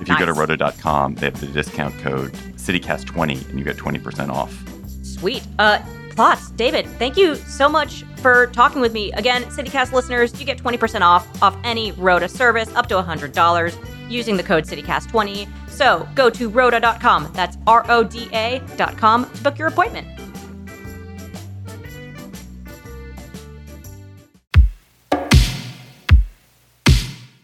if 0.00 0.08
you 0.08 0.16
go 0.18 0.24
to 0.24 0.32
Nice. 0.32 0.38
roda.com, 0.38 1.16
they 1.16 1.26
have 1.26 1.40
the 1.40 1.48
discount 1.48 1.98
code 1.98 2.32
CityCast20 2.56 3.50
and 3.50 3.58
you 3.58 3.64
get 3.64 3.76
20% 3.76 4.30
off. 4.30 4.54
Sweet. 5.02 5.42
Uh, 5.58 5.80
plots. 6.10 6.50
David, 6.52 6.86
thank 6.98 7.16
you 7.18 7.34
so 7.34 7.68
much 7.68 8.04
for 8.20 8.46
talking 8.48 8.80
with 8.80 8.92
me. 8.92 9.12
Again, 9.12 9.44
CityCast 9.44 9.92
listeners, 9.92 10.38
you 10.38 10.46
get 10.46 10.58
20% 10.58 11.00
off 11.00 11.42
off 11.42 11.56
any 11.64 11.92
Roda 11.92 12.28
service 12.28 12.74
up 12.74 12.86
to 12.88 12.94
$100. 12.94 13.74
using 14.10 14.36
the 14.36 14.42
code 14.42 14.64
CityCast20. 14.64 15.48
So 15.68 16.06
go 16.14 16.28
to 16.30 16.48
roda.com, 16.48 17.30
that's 17.32 17.56
R 17.66 17.86
O 17.88 18.04
D 18.04 18.28
A.com, 18.32 19.30
to 19.30 19.42
book 19.42 19.58
your 19.58 19.68
appointment. 19.68 20.06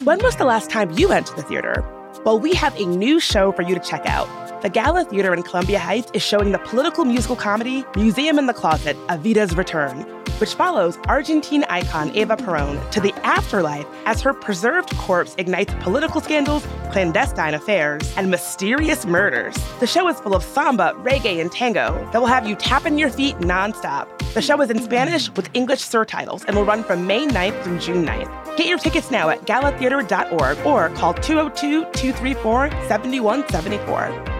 When 0.03 0.19
was 0.23 0.37
the 0.37 0.45
last 0.45 0.71
time 0.71 0.93
you 0.93 1.09
went 1.09 1.27
to 1.27 1.35
the 1.35 1.43
theater? 1.43 1.85
Well, 2.25 2.39
we 2.39 2.55
have 2.55 2.79
a 2.79 2.85
new 2.85 3.19
show 3.19 3.51
for 3.53 3.63
you 3.63 3.75
to 3.75 3.81
check 3.81 4.07
out. 4.07 4.29
The 4.63 4.69
Gala 4.69 5.05
Theater 5.05 5.35
in 5.35 5.43
Columbia 5.43 5.79
Heights 5.79 6.11
is 6.15 6.23
showing 6.23 6.53
the 6.53 6.59
political 6.59 7.05
musical 7.05 7.37
comedy 7.37 7.85
Museum 7.97 8.39
in 8.39 8.47
the 8.47 8.55
Closet, 8.55 8.97
Evita's 9.09 9.57
Return, 9.57 10.07
which 10.39 10.55
follows 10.55 10.99
Argentine 11.07 11.65
icon 11.65 12.15
Eva 12.15 12.37
Peron 12.37 12.79
to 12.91 13.01
the 13.01 13.15
afterlife 13.25 13.87
as 14.05 14.21
her 14.21 14.33
preserved 14.33 14.97
corpse 14.97 15.35
ignites 15.39 15.75
political 15.81 16.21
scandals, 16.21 16.67
clandestine 16.91 17.55
affairs, 17.55 18.13
and 18.17 18.31
mysterious 18.31 19.07
murders. 19.07 19.57
The 19.81 19.87
show 19.87 20.09
is 20.09 20.21
full 20.21 20.35
of 20.35 20.43
samba, 20.43 20.95
reggae, 20.99 21.41
and 21.41 21.51
tango 21.51 22.09
that 22.13 22.21
will 22.21 22.29
have 22.29 22.47
you 22.47 22.57
tapping 22.57 22.99
your 22.99 23.11
feet 23.11 23.37
nonstop. 23.39 24.07
The 24.35 24.43
show 24.43 24.61
is 24.61 24.71
in 24.71 24.81
Spanish 24.81 25.31
with 25.31 25.49
English 25.55 25.81
surtitles 25.81 26.45
and 26.47 26.57
will 26.57 26.65
run 26.65 26.85
from 26.85 27.07
May 27.07 27.27
9th 27.27 27.63
through 27.63 27.79
June 27.79 28.05
9th. 28.05 28.57
Get 28.57 28.67
your 28.67 28.79
tickets 28.79 29.11
now 29.11 29.29
at 29.31 29.47
galatheater.org 29.47 30.59
or 30.67 30.89
call 30.97 31.15
202 31.15 31.85
234 31.93 32.71
7174. 32.89 34.36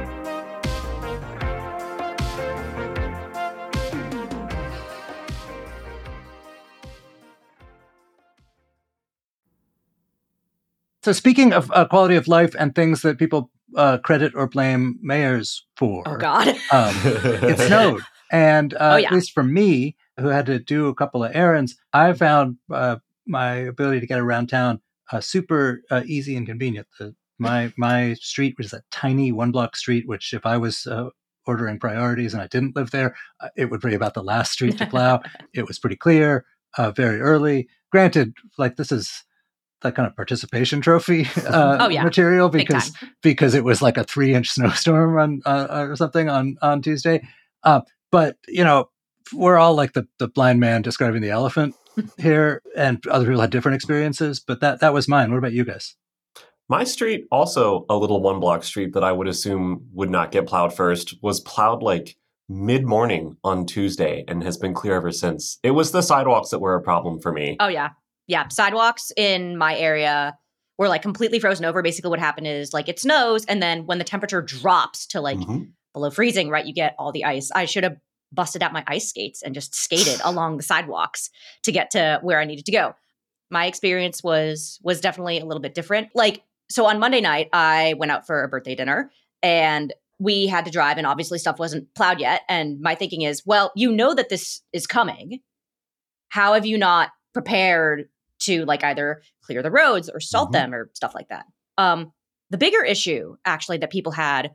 So, 11.07 11.13
speaking 11.13 11.53
of 11.53 11.71
uh, 11.71 11.85
quality 11.85 12.17
of 12.17 12.27
life 12.27 12.57
and 12.59 12.75
things 12.75 13.03
that 13.03 13.17
people 13.17 13.49
uh, 13.77 13.99
credit 13.99 14.33
or 14.35 14.49
blame 14.49 14.99
mayors 15.01 15.65
for, 15.77 16.03
Oh, 16.05 16.17
God. 16.17 16.49
um, 16.73 16.93
it 17.05 17.61
snowed. 17.61 18.03
And 18.33 18.75
uh, 18.81 18.95
Oh, 18.95 18.97
yeah. 18.97 19.07
at 19.07 19.13
least 19.13 19.31
for 19.31 19.45
me, 19.45 19.95
who 20.19 20.27
had 20.27 20.47
to 20.47 20.59
do 20.59 20.89
a 20.89 20.95
couple 20.97 21.23
of 21.23 21.31
errands, 21.33 21.77
I 21.93 22.13
found 22.13 22.57
uh, 22.73 22.97
my 23.25 23.53
ability 23.55 24.01
to 24.01 24.07
get 24.09 24.19
around 24.19 24.49
town 24.49 24.81
uh, 25.13 25.21
super 25.21 25.83
uh, 25.93 26.03
easy 26.07 26.35
and 26.37 26.45
convenient. 26.45 26.89
The, 26.99 27.15
my 27.39 27.73
my 27.77 28.15
street 28.15 28.57
was 28.59 28.73
a 28.73 28.83
tiny 28.91 29.31
one 29.31 29.53
block 29.53 29.77
street, 29.77 30.09
which 30.09 30.35
if 30.35 30.45
I 30.45 30.57
was 30.57 30.89
uh, 30.89 31.11
ordering 31.47 31.79
priorities 31.79 32.33
and 32.35 32.43
I 32.43 32.49
didn't 32.49 32.75
live 32.75 32.91
there, 32.91 33.15
it 33.57 33.67
would 33.71 33.81
be 33.81 33.95
about 33.95 34.15
the 34.15 34.25
last 34.25 34.51
street 34.51 34.77
to 34.79 34.87
plow. 34.87 35.21
it 35.55 35.69
was 35.69 35.79
pretty 35.79 35.95
clear, 35.95 36.45
uh, 36.77 36.91
very 36.91 37.21
early. 37.21 37.69
Granted, 37.93 38.35
like 38.59 38.75
this 38.75 38.91
is 38.91 39.23
that 39.87 39.95
kind 39.95 40.07
of 40.07 40.15
participation 40.17 40.81
trophy 40.81 41.27
uh, 41.47 41.79
Oh, 41.81 41.89
yeah. 41.89 42.03
material 42.05 42.49
because 42.49 42.93
because 43.23 43.55
it 43.55 43.65
was 43.65 43.81
like 43.81 43.97
a 43.97 44.05
three 44.05 44.35
inch 44.35 44.51
snowstorm 44.55 45.19
on 45.19 45.43
uh, 45.47 45.67
or 45.71 45.97
something 45.97 46.29
on 46.29 46.57
on 46.63 46.83
Tuesday. 46.83 47.27
Uh, 47.63 47.81
but 48.13 48.37
you 48.49 48.65
know, 48.65 48.91
we're 49.33 49.57
all 49.57 49.75
like 49.75 49.93
the 49.95 50.07
the 50.19 50.29
blind 50.29 50.61
man 50.61 50.83
describing 50.83 51.23
the 51.23 51.31
elephant 51.31 51.75
here, 52.19 52.63
and 52.77 53.05
other 53.09 53.25
people 53.25 53.41
had 53.41 53.51
different 53.51 53.75
experiences. 53.77 54.39
But 54.41 54.61
that 54.61 54.81
that 54.81 54.93
was 54.93 55.09
mine. 55.09 55.31
What 55.31 55.39
about 55.39 55.53
you 55.53 55.65
guys? 55.65 55.97
My 56.69 56.83
street, 56.85 57.27
also 57.31 57.87
a 57.89 57.97
little 57.97 58.21
one 58.21 58.41
block 58.41 58.65
street 58.65 58.93
that 58.95 59.05
I 59.05 59.13
would 59.13 59.29
assume 59.29 59.87
would 59.93 60.11
not 60.11 60.33
get 60.33 60.47
plowed 60.47 60.75
first, 60.75 61.15
was 61.23 61.41
plowed 61.41 61.81
like 61.83 62.17
mid 62.49 62.85
morning 62.85 63.37
on 63.45 63.67
Tuesday 63.67 64.25
and 64.29 64.43
has 64.43 64.57
been 64.57 64.75
clear 64.75 64.95
ever 64.95 65.13
since. 65.13 65.59
It 65.63 65.73
was 65.73 65.93
the 65.93 66.03
sidewalks 66.03 66.51
that 66.51 66.59
were 66.61 66.75
a 66.75 66.83
problem 66.83 67.21
for 67.21 67.33
me. 67.33 67.57
Oh 67.61 67.69
yeah. 67.69 67.91
Yeah. 68.27 68.49
Sidewalks 68.49 69.13
in 69.17 69.57
my 69.57 69.77
area 69.77 70.37
were 70.79 70.89
like 70.89 71.03
completely 71.03 71.39
frozen 71.39 71.65
over. 71.65 71.83
Basically 71.83 72.11
what 72.11 72.19
happened 72.19 72.47
is 72.47 72.73
like 72.73 72.89
it 72.89 72.99
snows 72.99 73.45
and 73.47 73.63
then 73.63 73.87
when 73.87 73.99
the 73.99 74.05
temperature 74.05 74.43
drops 74.43 75.07
to 75.09 75.21
like 75.21 75.39
Mhm. 75.39 75.71
below 75.95 76.11
freezing, 76.11 76.49
right, 76.51 76.67
you 76.67 76.75
get 76.75 76.95
all 76.99 77.13
the 77.13 77.25
ice. 77.25 77.51
I 77.55 77.65
should 77.65 77.85
have 77.85 77.97
busted 78.33 78.63
out 78.63 78.73
my 78.73 78.85
ice 78.87 79.09
skates 79.09 79.43
and 79.43 79.55
just 79.55 79.75
skated 79.75 80.21
along 80.25 80.57
the 80.57 80.63
sidewalks 80.63 81.31
to 81.63 81.73
get 81.73 81.91
to 81.93 82.19
where 82.23 82.41
I 82.41 82.45
needed 82.45 82.67
to 82.67 82.73
go. 82.73 82.95
My 83.51 83.67
experience 83.67 84.23
was 84.23 84.79
was 84.83 85.01
definitely 85.01 85.39
a 85.39 85.45
little 85.47 85.63
bit 85.63 85.75
different. 85.75 86.09
Like 86.15 86.43
so 86.69 86.85
on 86.87 86.99
Monday 86.99 87.21
night, 87.21 87.49
I 87.53 87.95
went 87.97 88.11
out 88.11 88.27
for 88.27 88.43
a 88.43 88.49
birthday 88.49 88.75
dinner 88.75 89.13
and 89.43 89.95
we 90.19 90.47
had 90.49 90.65
to 90.65 90.71
drive 90.71 90.99
and 90.99 91.07
obviously 91.07 91.39
stuff 91.39 91.59
wasn't 91.61 91.87
plowed 91.95 92.19
yet 92.19 92.43
and 92.49 92.81
my 92.81 92.95
thinking 92.97 93.23
is, 93.23 93.43
well, 93.47 93.71
you 93.77 93.93
know 93.93 94.15
that 94.15 94.29
this 94.31 94.63
is 94.73 94.87
coming. 94.87 95.41
How 96.31 96.55
have 96.55 96.67
you 96.67 96.77
not 96.77 97.11
prepared 97.33 98.09
to 98.47 98.65
like 98.65 98.83
either 98.85 99.23
clear 99.43 99.63
the 99.63 99.71
roads 99.71 100.09
or 100.09 100.21
salt 100.21 100.49
Mhm. 100.51 100.53
them 100.53 100.75
or 100.75 100.91
stuff 100.95 101.15
like 101.15 101.29
that? 101.29 101.47
Um 101.79 102.13
the 102.51 102.59
bigger 102.59 102.83
issue 102.85 103.37
actually 103.45 103.79
that 103.79 103.91
people 103.91 104.13
had 104.13 104.53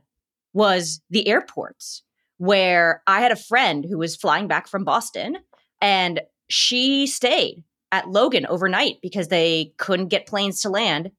was 0.54 1.00
the 1.10 1.26
airports 1.28 2.02
where 2.38 3.02
I 3.06 3.20
had 3.20 3.32
a 3.32 3.36
friend 3.36 3.84
who 3.88 3.98
was 3.98 4.16
flying 4.16 4.48
back 4.48 4.66
from 4.68 4.84
Boston 4.84 5.36
and 5.80 6.20
she 6.48 7.06
stayed 7.06 7.64
at 7.90 8.08
Logan 8.08 8.46
overnight 8.46 8.96
because 9.02 9.28
they 9.28 9.72
couldn't 9.78 10.08
get 10.08 10.26
planes 10.26 10.60
to 10.62 10.70
land 10.70 11.10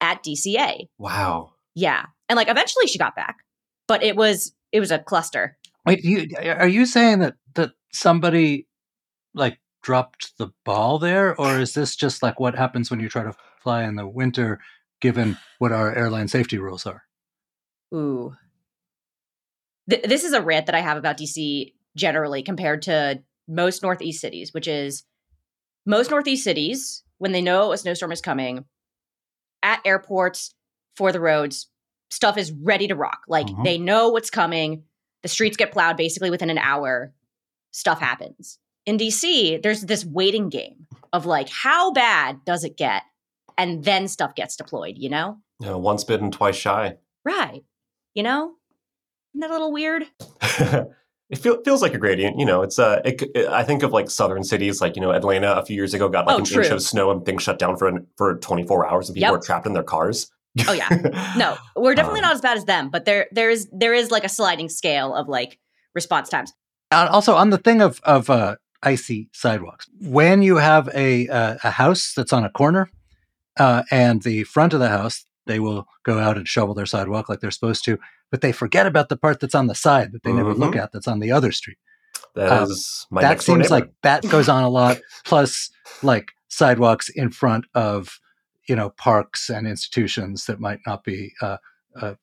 at 0.00 0.22
DCA. 0.22 0.88
Wow. 0.98 1.52
Yeah. 1.74 2.06
And 2.28 2.36
like 2.36 2.48
eventually 2.48 2.86
she 2.86 2.98
got 2.98 3.16
back, 3.16 3.36
but 3.86 4.02
it 4.02 4.16
was 4.16 4.52
it 4.72 4.80
was 4.80 4.90
a 4.90 4.98
cluster. 4.98 5.56
Wait, 5.86 6.04
you 6.04 6.28
are 6.44 6.68
you 6.68 6.84
saying 6.84 7.20
that 7.20 7.34
that 7.54 7.70
somebody 7.92 8.66
like 9.34 9.58
dropped 9.88 10.36
the 10.36 10.50
ball 10.66 10.98
there, 10.98 11.34
or 11.40 11.58
is 11.58 11.72
this 11.72 11.96
just 11.96 12.22
like 12.22 12.38
what 12.38 12.54
happens 12.54 12.90
when 12.90 13.00
you 13.00 13.08
try 13.08 13.22
to 13.24 13.32
fly 13.62 13.84
in 13.84 13.96
the 13.96 14.06
winter, 14.06 14.60
given 15.00 15.38
what 15.60 15.72
our 15.72 15.94
airline 15.94 16.28
safety 16.28 16.58
rules 16.58 16.84
are? 16.84 17.04
Ooh. 17.94 18.34
Th- 19.88 20.02
this 20.02 20.24
is 20.24 20.34
a 20.34 20.42
rant 20.42 20.66
that 20.66 20.74
I 20.74 20.80
have 20.80 20.98
about 20.98 21.16
DC 21.16 21.72
generally 21.96 22.42
compared 22.42 22.82
to 22.82 23.22
most 23.48 23.82
Northeast 23.82 24.20
cities, 24.20 24.52
which 24.52 24.68
is 24.68 25.04
most 25.86 26.10
Northeast 26.10 26.44
cities, 26.44 27.02
when 27.16 27.32
they 27.32 27.40
know 27.40 27.72
a 27.72 27.78
snowstorm 27.78 28.12
is 28.12 28.20
coming, 28.20 28.66
at 29.62 29.80
airports, 29.86 30.54
for 30.96 31.12
the 31.12 31.20
roads, 31.20 31.70
stuff 32.10 32.36
is 32.36 32.52
ready 32.52 32.88
to 32.88 32.94
rock. 32.94 33.20
Like 33.26 33.46
Mhm. 33.46 33.64
they 33.64 33.78
know 33.78 34.10
what's 34.10 34.28
coming. 34.28 34.84
The 35.22 35.28
streets 35.28 35.56
get 35.56 35.72
plowed 35.72 35.96
basically 35.96 36.28
within 36.28 36.50
an 36.50 36.58
hour. 36.58 37.14
Stuff 37.70 38.00
happens. 38.00 38.58
In 38.88 38.96
DC, 38.96 39.62
there's 39.62 39.82
this 39.82 40.06
waiting 40.06 40.48
game 40.48 40.86
of 41.12 41.26
like, 41.26 41.50
how 41.50 41.92
bad 41.92 42.38
does 42.46 42.64
it 42.64 42.78
get? 42.78 43.02
And 43.58 43.84
then 43.84 44.08
stuff 44.08 44.34
gets 44.34 44.56
deployed, 44.56 44.96
you 44.96 45.10
know? 45.10 45.36
You 45.60 45.66
know, 45.66 45.76
once 45.78 46.04
bitten, 46.04 46.30
twice 46.30 46.56
shy. 46.56 46.96
Right. 47.22 47.64
You 48.14 48.22
know? 48.22 48.54
Isn't 49.34 49.40
that 49.42 49.50
a 49.50 49.52
little 49.52 49.72
weird? 49.72 50.04
it 50.40 51.36
feel, 51.36 51.62
feels 51.64 51.82
like 51.82 51.92
a 51.92 51.98
gradient. 51.98 52.38
You 52.38 52.46
know, 52.46 52.62
it's 52.62 52.78
uh, 52.78 53.02
it, 53.04 53.20
c- 53.20 53.46
I 53.50 53.62
think 53.62 53.82
of 53.82 53.92
like 53.92 54.08
southern 54.10 54.42
cities, 54.42 54.80
like 54.80 54.96
you 54.96 55.02
know, 55.02 55.10
Atlanta 55.10 55.52
a 55.52 55.66
few 55.66 55.76
years 55.76 55.92
ago 55.92 56.08
got 56.08 56.26
like 56.26 56.36
Oh, 56.36 56.38
an 56.38 56.46
inch 56.46 56.70
of 56.70 56.80
snow 56.82 57.10
and 57.10 57.26
things 57.26 57.42
shut 57.42 57.58
down 57.58 57.76
for 57.76 57.88
an, 57.88 58.06
for 58.16 58.38
24 58.38 58.88
hours, 58.88 59.10
and 59.10 59.14
people 59.16 59.26
Yep. 59.26 59.32
were 59.32 59.44
trapped 59.44 59.66
in 59.66 59.74
their 59.74 59.82
cars. 59.82 60.30
Oh 60.66 60.72
yeah. 60.72 60.88
No, 61.36 61.58
we're 61.76 61.94
definitely 61.94 62.20
Um, 62.20 62.28
not 62.28 62.34
as 62.36 62.40
bad 62.40 62.56
as 62.56 62.64
them, 62.64 62.88
but 62.88 63.04
there 63.04 63.26
there 63.32 63.50
is 63.50 63.68
there 63.70 63.92
is 63.92 64.10
like 64.10 64.24
a 64.24 64.30
sliding 64.30 64.70
scale 64.70 65.14
of 65.14 65.28
like 65.28 65.58
response 65.94 66.30
times. 66.30 66.54
Uh, 66.90 67.06
also, 67.10 67.34
on 67.34 67.50
the 67.50 67.58
thing 67.58 67.82
of 67.82 68.00
of 68.04 68.30
uh, 68.30 68.56
icy 68.82 69.28
sidewalks, 69.32 69.86
when 70.00 70.42
you 70.42 70.56
have 70.56 70.88
a 70.94 71.28
uh, 71.28 71.56
a 71.64 71.70
house 71.70 72.12
that's 72.16 72.32
on 72.32 72.44
a 72.44 72.50
corner, 72.50 72.88
uh, 73.58 73.82
and 73.90 74.22
the 74.22 74.44
front 74.44 74.72
of 74.72 74.80
the 74.80 74.88
house, 74.88 75.24
they 75.46 75.58
will 75.58 75.86
go 76.04 76.18
out 76.18 76.36
and 76.36 76.46
shovel 76.46 76.74
their 76.74 76.86
sidewalk 76.86 77.28
like 77.28 77.40
they're 77.40 77.50
supposed 77.50 77.84
to, 77.84 77.98
but 78.30 78.40
they 78.40 78.52
forget 78.52 78.86
about 78.86 79.08
the 79.08 79.16
part 79.16 79.40
that's 79.40 79.54
on 79.54 79.66
the 79.66 79.74
side 79.74 80.12
that 80.12 80.22
they 80.22 80.32
never 80.32 80.54
look 80.54 80.74
Mhm. 80.74 80.82
at 80.82 80.92
that's 80.92 81.08
on 81.08 81.20
the 81.20 81.32
other 81.32 81.52
street. 81.52 81.78
That 82.34 82.52
Uh, 82.52 82.64
is 82.64 83.06
my 83.10 83.22
that 83.22 83.42
seems 83.42 83.70
like 83.70 83.90
that 84.02 84.22
goes 84.28 84.48
on 84.48 84.62
a 84.62 84.68
lot. 84.68 84.98
Plus, 85.24 85.70
like 86.02 86.28
sidewalks 86.48 87.08
in 87.08 87.30
front 87.30 87.64
of 87.74 88.20
you 88.68 88.76
know 88.76 88.90
parks 88.90 89.48
and 89.50 89.66
institutions 89.66 90.44
that 90.46 90.60
might 90.60 90.80
not 90.86 91.02
be 91.04 91.32
uh, 91.40 91.56
uh, 92.00 92.14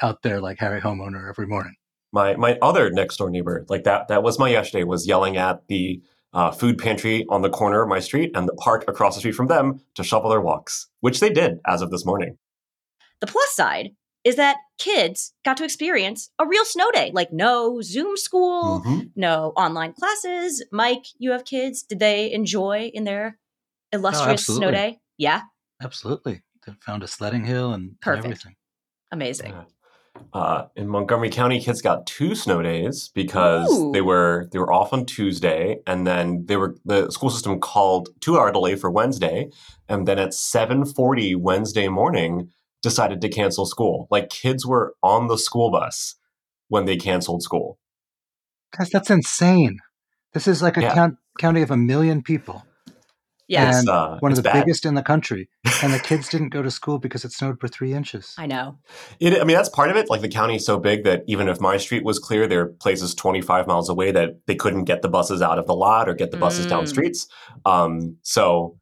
out 0.00 0.22
there 0.22 0.40
like 0.40 0.58
Harry 0.58 0.80
homeowner 0.80 1.28
every 1.28 1.46
morning. 1.46 1.74
My 2.12 2.36
my 2.36 2.58
other 2.62 2.90
next 2.90 3.16
door 3.16 3.30
neighbor 3.30 3.64
like 3.68 3.84
that 3.84 4.08
that 4.08 4.22
was 4.22 4.38
my 4.38 4.48
yesterday 4.48 4.84
was 4.84 5.06
yelling 5.06 5.36
at 5.36 5.66
the 5.68 6.00
uh, 6.34 6.50
food 6.50 6.78
pantry 6.78 7.26
on 7.28 7.42
the 7.42 7.50
corner 7.50 7.82
of 7.82 7.88
my 7.88 7.98
street 8.00 8.30
and 8.34 8.48
the 8.48 8.54
park 8.54 8.84
across 8.88 9.14
the 9.14 9.20
street 9.20 9.34
from 9.34 9.48
them 9.48 9.80
to 9.94 10.02
shovel 10.02 10.30
their 10.30 10.40
walks 10.40 10.88
which 11.00 11.20
they 11.20 11.30
did 11.30 11.58
as 11.66 11.82
of 11.82 11.90
this 11.90 12.04
morning 12.06 12.36
The 13.20 13.26
plus 13.26 13.54
side 13.54 13.90
is 14.24 14.36
that 14.36 14.56
kids 14.78 15.34
got 15.44 15.56
to 15.56 15.64
experience 15.64 16.30
a 16.38 16.46
real 16.46 16.64
snow 16.64 16.88
day, 16.92 17.10
like 17.12 17.32
no 17.32 17.80
Zoom 17.82 18.16
school, 18.16 18.80
Mhm. 18.86 19.10
no 19.16 19.52
online 19.56 19.94
classes. 19.94 20.64
Mike, 20.70 21.06
you 21.18 21.32
have 21.32 21.44
kids. 21.44 21.82
Did 21.82 21.98
they 21.98 22.30
enjoy 22.32 22.92
in 22.94 23.02
their 23.02 23.38
illustrious 23.92 24.46
snow 24.46 24.70
day? 24.70 25.00
Yeah, 25.18 25.42
Absolutely, 25.82 26.42
they 26.64 26.72
found 26.80 27.02
a 27.02 27.08
sledding 27.08 27.44
hill 27.46 27.72
and, 27.72 27.96
and 28.06 28.18
everything. 28.18 28.54
amazing. 29.10 29.50
Yeah. 29.50 29.64
Uh, 30.32 30.66
in 30.76 30.88
Montgomery 30.88 31.30
County, 31.30 31.60
kids 31.60 31.82
got 31.82 32.06
two 32.06 32.34
snow 32.34 32.62
days 32.62 33.10
because 33.14 33.70
Ooh. 33.70 33.92
they 33.92 34.00
were 34.00 34.48
they 34.52 34.58
were 34.58 34.72
off 34.72 34.92
on 34.92 35.04
Tuesday, 35.04 35.78
and 35.86 36.06
then 36.06 36.44
they 36.46 36.56
were 36.56 36.76
the 36.84 37.10
school 37.10 37.30
system 37.30 37.60
called 37.60 38.08
two 38.20 38.38
hour 38.38 38.52
delay 38.52 38.76
for 38.76 38.90
Wednesday, 38.90 39.50
and 39.88 40.06
then 40.08 40.18
at 40.18 40.34
seven 40.34 40.84
forty 40.84 41.34
Wednesday 41.34 41.88
morning, 41.88 42.50
decided 42.82 43.20
to 43.20 43.28
cancel 43.28 43.66
school. 43.66 44.08
Like 44.10 44.28
kids 44.28 44.66
were 44.66 44.94
on 45.02 45.28
the 45.28 45.38
school 45.38 45.70
bus 45.70 46.16
when 46.68 46.84
they 46.84 46.96
canceled 46.96 47.42
school. 47.42 47.78
Guys, 48.76 48.90
that's 48.90 49.10
insane. 49.10 49.78
This 50.32 50.48
is 50.48 50.62
like 50.62 50.76
a 50.78 50.82
Yeah. 50.82 50.94
count, 50.94 51.16
county 51.38 51.62
of 51.62 51.70
a 51.70 51.76
million 51.76 52.22
people, 52.22 52.64
Yeah, 53.48 53.78
And 53.78 53.88
uh, 53.88 54.16
one 54.20 54.32
of 54.32 54.36
the 54.36 54.42
bad. 54.42 54.64
biggest 54.64 54.86
in 54.86 54.94
the 54.94 55.02
country. 55.02 55.48
And 55.64 55.92
the 55.92 55.98
kids 55.98 56.28
didn't 56.28 56.50
go 56.50 56.62
to 56.62 56.70
school 56.80 56.98
because 56.98 57.24
it 57.24 57.32
snowed 57.32 57.60
for 57.60 57.68
three 57.68 57.92
inches. 57.92 58.34
I 58.38 58.46
know. 58.46 58.78
It, 59.20 59.40
I 59.40 59.44
mean, 59.44 59.56
that's 59.56 59.68
part 59.68 59.90
of 59.90 59.96
it. 59.96 60.08
Like 60.08 60.20
the 60.20 60.28
county 60.28 60.56
is 60.56 60.64
so 60.64 60.78
big 60.78 61.04
that 61.04 61.24
even 61.26 61.48
if 61.48 61.60
my 61.60 61.76
street 61.76 62.04
was 62.04 62.18
clear, 62.18 62.46
there 62.46 62.60
are 62.62 62.66
places 62.68 63.14
25 63.14 63.66
miles 63.66 63.88
away 63.88 64.10
that 64.12 64.40
they 64.46 64.54
couldn't 64.54 64.84
get 64.84 65.02
the 65.02 65.08
buses 65.08 65.42
out 65.42 65.58
of 65.58 65.66
the 65.66 65.74
lot 65.74 66.08
or 66.08 66.14
get 66.14 66.30
the 66.30 66.36
buses 66.36 66.66
down 66.66 66.84
Mm. 66.84 66.88
streets. 66.88 67.26
Um, 67.66 68.16
so, 68.22 68.78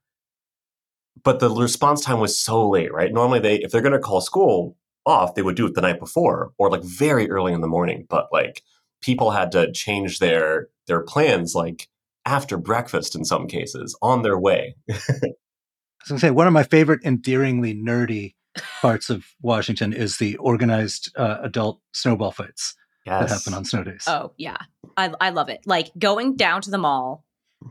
but 1.22 1.40
the 1.40 1.50
response 1.50 2.02
time 2.02 2.20
was 2.20 2.38
so 2.38 2.68
late, 2.68 2.92
right? 2.92 3.12
Normally, 3.12 3.40
they 3.40 3.56
if 3.56 3.70
they're 3.72 3.82
going 3.82 3.92
to 3.92 3.98
call 3.98 4.20
school 4.20 4.76
off, 5.06 5.34
they 5.34 5.42
would 5.42 5.56
do 5.56 5.66
it 5.66 5.74
the 5.74 5.80
night 5.80 5.98
before 5.98 6.52
or 6.58 6.70
like 6.70 6.82
very 6.84 7.30
early 7.30 7.52
in 7.52 7.60
the 7.60 7.66
morning. 7.66 8.06
But 8.08 8.28
like 8.32 8.62
people 9.02 9.30
had 9.30 9.52
to 9.52 9.72
change 9.72 10.18
their 10.18 10.68
their 10.86 11.00
plans 11.02 11.54
like 11.54 11.88
after 12.30 12.56
breakfast 12.56 13.16
in 13.16 13.24
some 13.24 13.48
cases 13.48 13.96
on 14.02 14.22
their 14.22 14.38
way. 14.38 14.76
I 14.90 14.94
was 14.94 16.08
going 16.08 16.16
to 16.16 16.18
say, 16.18 16.30
one 16.30 16.46
of 16.46 16.52
my 16.52 16.62
favorite 16.62 17.00
endearingly 17.04 17.74
nerdy 17.74 18.34
parts 18.80 19.10
of 19.10 19.26
Washington 19.42 19.92
is 19.92 20.18
the 20.18 20.36
organized 20.36 21.12
uh, 21.16 21.38
adult 21.42 21.80
snowball 21.92 22.30
fights 22.30 22.76
that 23.06 23.28
happen 23.28 23.54
on 23.54 23.64
snow 23.64 23.82
days. 23.82 24.04
Oh 24.06 24.32
yeah, 24.36 24.58
I 24.96 25.12
I 25.20 25.30
love 25.30 25.48
it. 25.48 25.60
Like 25.66 25.90
going 25.98 26.36
down 26.36 26.62
to 26.62 26.70
the 26.70 26.78
mall. 26.78 27.24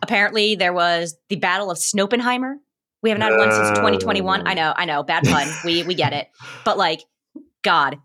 Apparently, 0.04 0.56
there 0.56 0.74
was 0.74 1.16
the 1.30 1.38
Battle 1.38 1.72
of 1.72 1.78
Snopenheimer. 1.78 2.56
We 3.02 3.10
haven't 3.10 3.24
had 3.24 3.38
one 3.38 3.52
since 3.52 3.70
2021. 3.70 4.48
I 4.48 4.54
know, 4.54 4.74
I 4.76 4.86
know, 4.86 5.04
bad 5.04 5.24
pun. 5.24 5.48
we 5.64 5.84
we 5.84 5.96
get 5.96 6.14
it, 6.14 6.28
but 6.66 6.78
like, 6.78 7.02
God, 7.64 7.98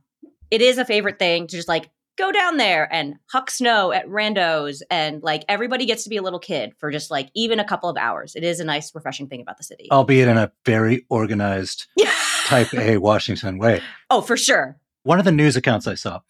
it 0.50 0.62
is 0.62 0.78
a 0.78 0.84
favorite 0.84 1.18
thing 1.18 1.48
to 1.48 1.56
just 1.56 1.68
like 1.68 1.90
go 2.16 2.30
down 2.32 2.56
there 2.56 2.92
and 2.92 3.16
huck 3.30 3.50
snow 3.50 3.92
at 3.92 4.06
randos, 4.06 4.82
and 4.90 5.22
like 5.22 5.44
everybody 5.48 5.86
gets 5.86 6.04
to 6.04 6.10
be 6.10 6.16
a 6.16 6.22
little 6.22 6.38
kid 6.38 6.72
for 6.78 6.90
just 6.90 7.10
like 7.10 7.30
even 7.34 7.60
a 7.60 7.64
couple 7.64 7.88
of 7.88 7.96
hours. 7.96 8.34
It 8.36 8.44
is 8.44 8.60
a 8.60 8.64
nice, 8.64 8.94
refreshing 8.94 9.28
thing 9.28 9.40
about 9.40 9.58
the 9.58 9.64
city. 9.64 9.88
Albeit 9.90 10.28
in 10.28 10.36
a 10.36 10.52
very 10.64 11.06
organized 11.08 11.86
type 12.46 12.72
A 12.74 12.98
Washington 12.98 13.58
way. 13.58 13.80
oh, 14.10 14.20
for 14.20 14.36
sure. 14.36 14.78
one 15.02 15.18
of 15.18 15.24
the 15.24 15.32
news 15.32 15.56
accounts 15.56 15.86
I 15.86 15.94
saw 15.94 16.20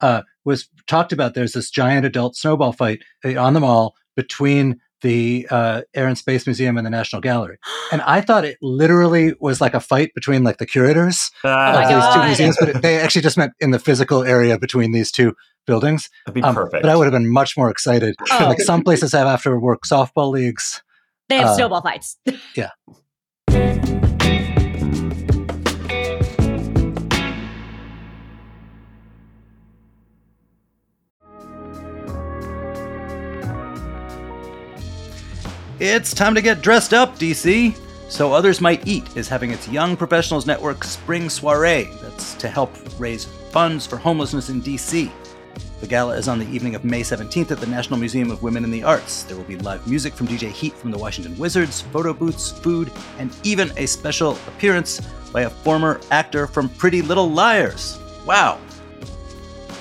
uh, 0.00 0.22
was 0.44 0.68
talked 0.86 1.12
about. 1.12 1.34
There's 1.34 1.52
this 1.52 1.70
giant 1.70 2.06
adult 2.06 2.36
snowball 2.36 2.72
fight 2.72 3.02
uh, 3.24 3.36
on 3.40 3.54
the 3.54 3.60
mall 3.60 3.94
between 4.16 4.80
the 5.02 5.46
uh, 5.50 5.82
Air 5.94 6.06
and 6.08 6.18
Space 6.18 6.46
Museum 6.46 6.76
and 6.76 6.86
the 6.86 6.90
National 6.90 7.20
Gallery, 7.20 7.58
and 7.92 8.00
I 8.02 8.20
thought 8.20 8.44
it 8.44 8.58
literally 8.62 9.34
was 9.40 9.60
like 9.60 9.74
a 9.74 9.80
fight 9.80 10.12
between 10.14 10.44
like 10.44 10.58
the 10.58 10.66
curators 10.66 11.30
Oh 11.44 11.48
of 11.50 11.88
these 11.88 12.14
two 12.14 12.24
museums, 12.24 12.56
but 12.60 12.68
it- 12.70 12.82
they 12.82 12.98
actually 12.98 13.22
just 13.22 13.36
meant 13.36 13.52
in 13.60 13.70
the 13.70 13.78
physical 13.78 14.22
area 14.24 14.58
between 14.58 14.92
these 14.92 15.10
two 15.12 15.34
buildings. 15.66 16.08
That'd 16.26 16.34
be 16.34 16.42
Um, 16.42 16.54
perfect. 16.54 16.82
But 16.82 16.90
I 16.90 16.96
would 16.96 17.04
have 17.04 17.12
been 17.12 17.30
much 17.32 17.56
more 17.56 17.70
excited. 17.70 18.14
Oh. 18.30 18.44
Like 18.46 18.60
some 18.60 18.82
places 18.82 19.12
have 19.12 19.26
after 19.26 19.58
work 19.60 19.82
softball 19.86 20.30
leagues. 20.32 20.82
They 21.28 21.36
have 21.36 21.48
Uh, 21.48 21.56
snowball 21.56 21.82
fights. 21.82 22.16
It's 35.80 36.12
time 36.12 36.34
to 36.34 36.42
get 36.42 36.60
dressed 36.60 36.92
up, 36.92 37.16
DC. 37.20 37.78
So 38.08 38.32
Others 38.32 38.60
Might 38.60 38.84
Eat 38.84 39.16
is 39.16 39.28
having 39.28 39.52
its 39.52 39.68
Young 39.68 39.96
Professionals 39.96 40.44
Network 40.44 40.82
Spring 40.82 41.30
Soiree. 41.30 41.88
That's 42.02 42.34
to 42.34 42.48
help 42.48 42.74
raise 42.98 43.26
funds 43.52 43.86
for 43.86 43.96
homelessness 43.96 44.48
in 44.48 44.60
DC. 44.60 45.08
The 45.80 45.86
gala 45.86 46.16
is 46.16 46.26
on 46.26 46.40
the 46.40 46.48
evening 46.48 46.74
of 46.74 46.84
May 46.84 47.02
17th 47.02 47.52
at 47.52 47.60
the 47.60 47.66
National 47.68 47.96
Museum 47.96 48.32
of 48.32 48.42
Women 48.42 48.64
in 48.64 48.72
the 48.72 48.82
Arts. 48.82 49.22
There 49.22 49.36
will 49.36 49.44
be 49.44 49.56
live 49.58 49.86
music 49.86 50.14
from 50.14 50.26
DJ 50.26 50.50
Heat 50.50 50.74
from 50.74 50.90
the 50.90 50.98
Washington 50.98 51.38
Wizards, 51.38 51.80
photo 51.80 52.12
booths, 52.12 52.50
food, 52.50 52.90
and 53.20 53.30
even 53.44 53.70
a 53.76 53.86
special 53.86 54.32
appearance 54.48 55.00
by 55.32 55.42
a 55.42 55.50
former 55.50 56.00
actor 56.10 56.48
from 56.48 56.68
Pretty 56.70 57.02
Little 57.02 57.30
Liars. 57.30 58.00
Wow! 58.26 58.58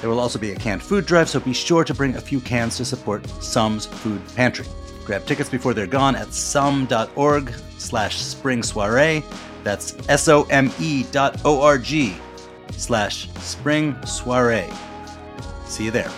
There 0.01 0.11
will 0.11 0.19
also 0.19 0.37
be 0.37 0.51
a 0.51 0.55
canned 0.55 0.83
food 0.83 1.07
drive, 1.07 1.27
so 1.27 1.39
be 1.39 1.53
sure 1.53 1.83
to 1.83 1.93
bring 1.95 2.17
a 2.17 2.21
few 2.21 2.39
cans 2.39 2.77
to 2.77 2.85
support 2.85 3.27
SOME's 3.41 3.87
Food 3.87 4.21
Pantry. 4.35 4.67
Grab 5.07 5.25
tickets 5.25 5.49
before 5.49 5.73
they're 5.73 5.87
gone 5.87 6.17
at 6.17 6.33
some.org 6.33 7.53
slash 7.77 8.17
spring 8.17 8.61
soiree. 8.61 9.23
That's 9.63 9.95
S-O-M-E 10.09 11.03
dot 11.13 11.39
O-R-G 11.45 12.17
slash 12.73 13.29
spring 13.35 13.95
soiree. 14.05 14.69
See 15.65 15.85
you 15.85 15.91
there. 15.91 16.11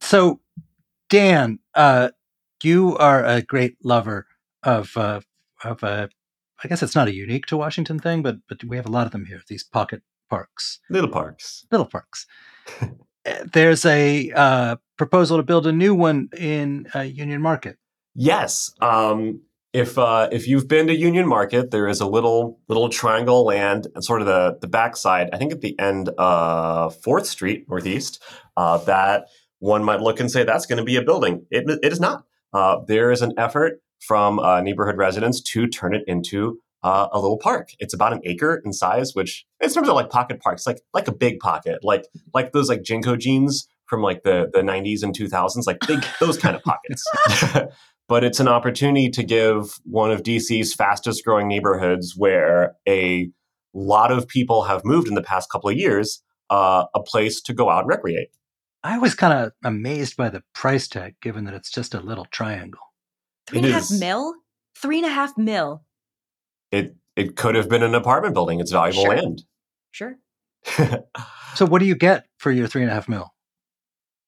So, 0.00 0.40
Dan, 1.08 1.60
uh, 1.76 2.08
you 2.64 2.96
are 2.96 3.24
a 3.24 3.42
great 3.42 3.76
lover 3.84 4.26
of 4.64 4.96
uh, 4.96 5.20
of 5.62 5.84
uh, 5.84 6.08
I 6.62 6.68
guess 6.68 6.82
it's 6.82 6.94
not 6.94 7.08
a 7.08 7.14
unique 7.14 7.46
to 7.46 7.56
Washington 7.56 7.98
thing, 7.98 8.22
but 8.22 8.36
but 8.48 8.64
we 8.64 8.76
have 8.76 8.86
a 8.86 8.90
lot 8.92 9.06
of 9.06 9.12
them 9.12 9.26
here. 9.26 9.40
These 9.48 9.64
pocket 9.64 10.02
parks, 10.30 10.80
Little 10.90 11.10
parks. 11.10 11.66
little 11.70 11.86
parks. 11.86 12.26
Uh, 12.80 12.88
There's 13.52 13.84
a 13.84 14.30
uh, 14.32 14.76
proposal 14.96 15.36
to 15.36 15.42
build 15.42 15.66
a 15.66 15.72
new 15.72 15.94
one 15.94 16.28
in 16.36 16.86
uh, 16.94 17.00
Union 17.00 17.42
Market. 17.42 17.76
Yes. 18.14 18.72
Um, 18.80 19.42
if 19.72 19.98
uh, 19.98 20.28
if 20.32 20.46
you've 20.48 20.68
been 20.68 20.86
to 20.86 20.94
Union 20.96 21.26
Market, 21.28 21.70
there 21.70 21.88
is 21.88 22.00
a 22.00 22.06
little 22.06 22.58
little 22.68 22.88
triangle 22.88 23.44
land 23.44 23.88
and 23.94 24.02
sort 24.04 24.20
of 24.22 24.26
the 24.26 24.56
the 24.60 24.68
backside. 24.68 25.28
I 25.32 25.38
think 25.38 25.52
at 25.52 25.60
the 25.60 25.78
end 25.78 26.08
of 26.16 26.96
Fourth 27.02 27.26
Street 27.26 27.66
Northeast, 27.68 28.22
uh, 28.56 28.78
that 28.78 29.26
one 29.58 29.84
might 29.84 30.00
look 30.00 30.18
and 30.20 30.30
say 30.30 30.44
that's 30.44 30.66
going 30.66 30.78
to 30.78 30.84
be 30.84 30.96
a 30.96 31.02
building. 31.02 31.44
It 31.50 31.68
it 31.82 31.92
is 31.92 32.00
not. 32.00 32.24
Uh, 32.52 32.78
there 32.86 33.10
is 33.10 33.20
an 33.22 33.34
effort 33.36 33.82
from 34.00 34.38
uh, 34.38 34.60
neighborhood 34.60 34.96
residents 34.96 35.40
to 35.40 35.66
turn 35.66 35.94
it 35.94 36.02
into 36.06 36.58
uh, 36.82 37.08
a 37.12 37.20
little 37.20 37.38
park. 37.38 37.70
It's 37.78 37.94
about 37.94 38.12
an 38.12 38.20
acre 38.24 38.62
in 38.64 38.72
size, 38.72 39.14
which 39.14 39.44
in 39.60 39.70
terms 39.70 39.88
of 39.88 39.94
like 39.94 40.10
pocket 40.10 40.40
parks, 40.40 40.66
like 40.66 40.80
like 40.94 41.08
a 41.08 41.12
big 41.12 41.40
pocket, 41.40 41.80
like 41.82 42.06
like 42.34 42.52
those 42.52 42.68
like 42.68 42.82
JNCO 42.82 43.18
jeans 43.18 43.68
from 43.86 44.02
like 44.02 44.22
the 44.22 44.50
the 44.52 44.60
90s 44.60 45.02
and 45.02 45.16
2000s, 45.16 45.66
like 45.66 45.78
big 45.86 46.04
those 46.20 46.38
kind 46.38 46.54
of 46.54 46.62
pockets. 46.62 47.04
but 48.08 48.22
it's 48.22 48.40
an 48.40 48.48
opportunity 48.48 49.08
to 49.10 49.22
give 49.22 49.78
one 49.84 50.10
of 50.10 50.22
DC's 50.22 50.74
fastest 50.74 51.24
growing 51.24 51.48
neighborhoods 51.48 52.14
where 52.16 52.76
a 52.88 53.30
lot 53.74 54.12
of 54.12 54.28
people 54.28 54.62
have 54.62 54.84
moved 54.84 55.08
in 55.08 55.14
the 55.14 55.22
past 55.22 55.50
couple 55.50 55.68
of 55.68 55.76
years 55.76 56.22
uh, 56.50 56.84
a 56.94 57.02
place 57.02 57.40
to 57.42 57.52
go 57.52 57.68
out 57.68 57.80
and 57.80 57.88
recreate. 57.88 58.28
I 58.82 58.98
was 58.98 59.14
kind 59.14 59.32
of 59.32 59.52
amazed 59.64 60.16
by 60.16 60.28
the 60.28 60.44
price 60.54 60.86
tag, 60.86 61.16
given 61.20 61.44
that 61.44 61.54
it's 61.54 61.70
just 61.70 61.94
a 61.94 62.00
little 62.00 62.26
triangle. 62.26 62.85
Three 63.48 63.58
and 63.58 63.66
a 63.66 63.72
half 63.72 63.90
mil? 63.90 64.34
Three 64.76 64.98
and 64.98 65.06
a 65.06 65.10
half 65.10 65.36
mil. 65.38 65.84
It 66.72 66.96
it 67.16 67.36
could 67.36 67.54
have 67.54 67.68
been 67.68 67.82
an 67.82 67.94
apartment 67.94 68.34
building. 68.34 68.60
It's 68.60 68.72
valuable 68.72 69.02
Sure. 69.04 69.16
land. 69.16 69.42
Sure. 69.90 70.18
So, 71.54 71.64
what 71.64 71.78
do 71.78 71.86
you 71.86 71.94
get 71.94 72.26
for 72.36 72.50
your 72.50 72.66
three 72.66 72.82
and 72.82 72.90
a 72.90 72.94
half 72.94 73.08
mil? 73.08 73.32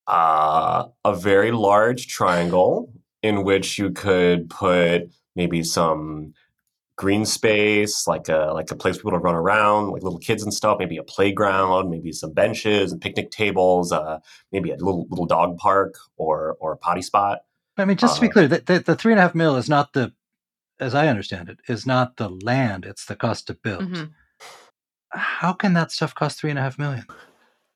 uh, 0.06 0.86
a 1.04 1.14
very 1.14 1.50
large 1.52 2.06
triangle 2.08 2.90
in 3.22 3.44
which 3.44 3.78
you 3.78 3.90
could 3.90 4.48
put 4.48 5.02
maybe 5.36 5.62
some 5.62 6.32
green 6.96 7.26
space, 7.26 8.06
like 8.06 8.28
a 8.30 8.52
like 8.54 8.70
a 8.70 8.74
place 8.76 8.96
for 8.96 9.02
people 9.02 9.10
to 9.12 9.18
run 9.18 9.34
around, 9.34 9.90
like 9.90 10.02
little 10.02 10.18
kids 10.18 10.42
and 10.42 10.54
stuff. 10.54 10.78
Maybe 10.78 10.96
a 10.96 11.02
playground, 11.02 11.90
maybe 11.90 12.12
some 12.12 12.32
benches 12.32 12.92
and 12.92 13.00
picnic 13.02 13.30
tables. 13.30 13.92
Uh, 13.92 14.20
maybe 14.52 14.70
a 14.70 14.76
little 14.76 15.06
little 15.10 15.26
dog 15.26 15.58
park 15.58 15.94
or 16.16 16.56
or 16.60 16.72
a 16.72 16.76
potty 16.78 17.02
spot. 17.02 17.40
I 17.78 17.84
mean, 17.84 17.96
just 17.96 18.16
to 18.16 18.20
be 18.20 18.28
Uh, 18.28 18.32
clear, 18.32 18.48
the, 18.48 18.58
the, 18.60 18.78
the 18.80 18.96
three 18.96 19.12
and 19.12 19.18
a 19.18 19.22
half 19.22 19.34
mil 19.34 19.56
is 19.56 19.68
not 19.68 19.92
the, 19.92 20.12
as 20.80 20.94
I 20.94 21.08
understand 21.08 21.48
it, 21.48 21.60
is 21.68 21.86
not 21.86 22.16
the 22.16 22.28
land; 22.28 22.84
it's 22.84 23.04
the 23.04 23.16
cost 23.16 23.46
to 23.46 23.54
build. 23.54 23.84
Mhm. 23.84 24.10
How 25.10 25.52
can 25.52 25.72
that 25.74 25.90
stuff 25.90 26.14
cost 26.14 26.38
three 26.38 26.50
and 26.50 26.58
a 26.58 26.62
half 26.62 26.78
million? 26.78 27.06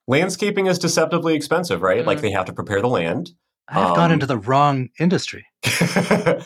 Landscaping 0.08 0.66
is 0.66 0.78
deceptively 0.78 1.34
expensive, 1.34 1.80
right? 1.82 2.04
Like 2.04 2.18
Mhm. 2.18 2.22
they 2.22 2.30
have 2.32 2.46
to 2.46 2.52
prepare 2.52 2.80
the 2.82 2.88
land. 2.88 3.30
I 3.68 3.74
have 3.80 3.94
gone 3.94 4.06
Um, 4.06 4.12
into 4.12 4.26
the 4.26 4.36
wrong 4.36 4.90
industry. 4.98 5.46
to 5.62 6.44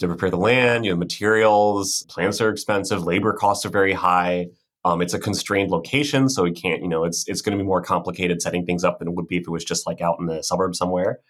prepare 0.00 0.30
the 0.30 0.36
land, 0.36 0.84
you 0.84 0.90
know, 0.90 0.96
materials, 0.96 2.04
plants 2.08 2.40
are 2.40 2.50
expensive, 2.50 3.04
labor 3.04 3.32
costs 3.32 3.64
are 3.64 3.70
very 3.70 3.92
high. 3.92 4.48
Um, 4.84 5.00
it's 5.00 5.14
a 5.14 5.20
constrained 5.20 5.70
location, 5.70 6.28
so 6.28 6.44
it 6.44 6.56
can't, 6.60 6.82
you 6.82 6.88
know, 6.88 7.04
it's 7.04 7.26
it's 7.28 7.40
going 7.40 7.56
to 7.56 7.62
be 7.62 7.66
more 7.66 7.80
complicated 7.80 8.42
setting 8.42 8.66
things 8.66 8.82
up 8.82 8.98
than 8.98 9.06
it 9.08 9.14
would 9.14 9.28
be 9.28 9.36
if 9.36 9.42
it 9.42 9.50
was 9.50 9.64
just 9.64 9.86
like 9.86 10.00
out 10.00 10.16
in 10.18 10.26
the 10.26 10.42
suburb 10.42 10.74
somewhere. 10.74 11.20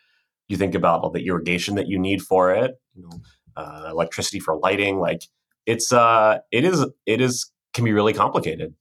You 0.48 0.57
think 0.57 0.74
about 0.74 1.00
all 1.00 1.11
the 1.11 1.26
irrigation 1.26 1.76
that 1.76 1.88
you 1.88 1.98
need 1.98 2.22
for 2.22 2.52
it, 2.52 2.72
you 2.94 3.02
know, 3.02 3.20
uh, 3.57 3.88
electricity 3.90 4.40
for 4.40 4.59
lighting. 4.59 4.98
Like 4.98 5.22
it's 5.66 5.92
uh, 5.92 6.38
it 6.50 6.64
is 6.64 6.85
it 7.07 7.20
is 7.20 7.50
can 7.72 7.85
be 7.85 7.92
really 7.92 8.12
complicated. 8.12 8.74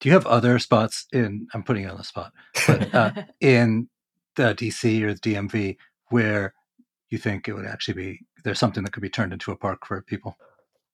Do 0.00 0.08
you 0.08 0.14
have 0.14 0.26
other 0.26 0.58
spots 0.58 1.06
in? 1.12 1.46
I'm 1.54 1.62
putting 1.62 1.84
you 1.84 1.88
on 1.88 1.96
the 1.96 2.04
spot, 2.04 2.32
but 2.66 2.94
uh, 2.94 3.12
in 3.40 3.88
the 4.36 4.54
DC 4.54 5.02
or 5.02 5.14
the 5.14 5.20
DMV 5.20 5.76
where 6.10 6.54
you 7.10 7.18
think 7.18 7.48
it 7.48 7.54
would 7.54 7.66
actually 7.66 7.94
be 7.94 8.20
there's 8.44 8.58
something 8.58 8.84
that 8.84 8.92
could 8.92 9.02
be 9.02 9.10
turned 9.10 9.32
into 9.32 9.50
a 9.50 9.56
park 9.56 9.86
for 9.86 10.00
people? 10.02 10.38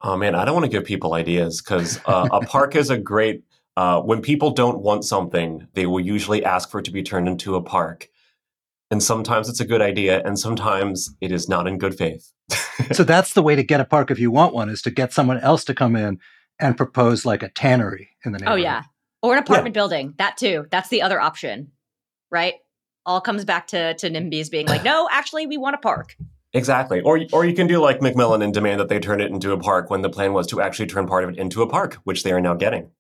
Oh 0.01 0.17
man, 0.17 0.35
I 0.35 0.45
don't 0.45 0.55
want 0.55 0.65
to 0.65 0.71
give 0.71 0.85
people 0.85 1.15
ideas 1.15 1.61
because 1.61 2.01
uh, 2.07 2.29
a 2.33 2.41
park 2.47 2.75
is 2.75 2.91
a 2.91 2.99
great. 2.99 3.45
Uh, 3.77 4.01
when 4.01 4.21
people 4.21 4.51
don't 4.51 4.81
want 4.81 5.05
something, 5.05 5.67
they 5.75 5.87
will 5.87 6.01
usually 6.01 6.45
ask 6.45 6.71
for 6.71 6.81
it 6.81 6.85
to 6.85 6.91
be 6.91 7.03
turned 7.03 7.29
into 7.29 7.55
a 7.55 7.63
park. 7.63 8.09
And 8.93 9.03
sometimes 9.03 9.49
it's 9.49 9.59
a 9.59 9.65
good 9.65 9.81
idea, 9.81 10.23
and 10.23 10.39
sometimes 10.39 11.09
it 11.23 11.33
is 11.33 11.49
not 11.49 11.67
in 11.67 11.79
good 11.79 11.95
faith. 11.95 12.31
so 12.93 13.05
that's 13.05 13.33
the 13.33 13.43
way 13.43 13.57
to 13.57 13.63
get 13.63 13.81
a 13.81 13.87
park 13.87 14.11
if 14.11 14.19
you 14.19 14.31
want 14.31 14.55
one, 14.55 14.69
is 14.69 14.83
to 14.83 14.91
get 14.91 15.15
someone 15.15 15.41
else 15.41 15.65
to 15.65 15.75
come 15.75 15.97
in 15.97 16.19
and 16.61 16.77
propose 16.77 17.25
like 17.25 17.43
a 17.43 17.49
tannery 17.49 18.11
in 18.27 18.33
the 18.33 18.39
oh, 18.41 18.41
neighborhood. 18.41 18.59
Oh 18.59 18.63
yeah, 18.63 18.83
or 19.23 19.33
an 19.33 19.39
apartment 19.39 19.75
yeah. 19.75 19.81
building. 19.81 20.15
That 20.19 20.37
too. 20.37 20.67
That's 20.71 20.91
the 20.91 21.01
other 21.01 21.19
option, 21.19 21.73
right? 22.31 22.57
All 23.07 23.23
comes 23.23 23.47
back 23.47 23.69
to 23.69 23.95
to 23.95 24.11
NIMBYs 24.11 24.51
being 24.51 24.67
like, 24.67 24.85
no, 24.85 25.09
actually, 25.11 25.47
we 25.47 25.57
want 25.57 25.75
a 25.75 25.79
park. 25.79 26.15
Exactly. 26.53 27.01
Or 27.01 27.19
or 27.33 27.47
you 27.47 27.55
can 27.55 27.67
do 27.67 27.81
like 27.81 28.01
McMillan 28.01 28.45
and 28.45 28.53
demand 28.53 28.79
that 28.79 28.91
they 28.91 29.01
turn 29.01 29.23
it 29.23 29.31
into 29.31 29.53
a 29.53 29.59
park 29.59 29.89
when 29.89 30.03
the 30.03 30.11
plan 30.11 30.35
was 30.35 30.47
to 30.49 30.61
actually 30.61 30.89
turn 30.89 31.07
part 31.07 31.25
of 31.25 31.31
it 31.31 31.39
into 31.39 31.63
a 31.63 31.67
park, 31.67 31.95
which 32.05 32.25
they 32.25 32.33
are 32.33 32.43
now 32.43 32.53
getting. 32.53 32.91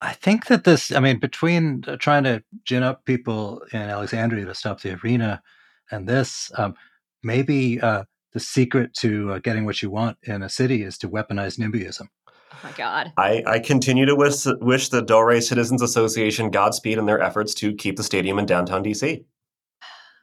I 0.00 0.12
think 0.12 0.46
that 0.46 0.64
this, 0.64 0.92
I 0.92 1.00
mean, 1.00 1.18
between 1.18 1.84
uh, 1.86 1.96
trying 1.96 2.24
to 2.24 2.42
gin 2.64 2.82
up 2.82 3.04
people 3.04 3.62
in 3.72 3.80
Alexandria 3.80 4.44
to 4.46 4.54
stop 4.54 4.80
the 4.80 4.98
arena 5.02 5.42
and 5.90 6.08
this, 6.08 6.50
um, 6.58 6.74
maybe 7.22 7.80
uh, 7.80 8.04
the 8.32 8.40
secret 8.40 8.92
to 8.94 9.32
uh, 9.32 9.38
getting 9.38 9.64
what 9.64 9.82
you 9.82 9.90
want 9.90 10.18
in 10.24 10.42
a 10.42 10.48
city 10.48 10.82
is 10.82 10.98
to 10.98 11.08
weaponize 11.08 11.58
NIMBYism. 11.58 12.06
Oh 12.52 12.58
my 12.62 12.72
God. 12.72 13.12
I, 13.16 13.42
I 13.46 13.58
continue 13.58 14.06
to 14.06 14.14
wish, 14.14 14.46
wish 14.60 14.88
the 14.88 15.02
Del 15.02 15.22
Ray 15.22 15.40
Citizens 15.40 15.82
Association 15.82 16.50
Godspeed 16.50 16.98
in 16.98 17.06
their 17.06 17.20
efforts 17.20 17.54
to 17.54 17.74
keep 17.74 17.96
the 17.96 18.02
stadium 18.02 18.38
in 18.38 18.46
downtown 18.46 18.84
DC. 18.84 19.24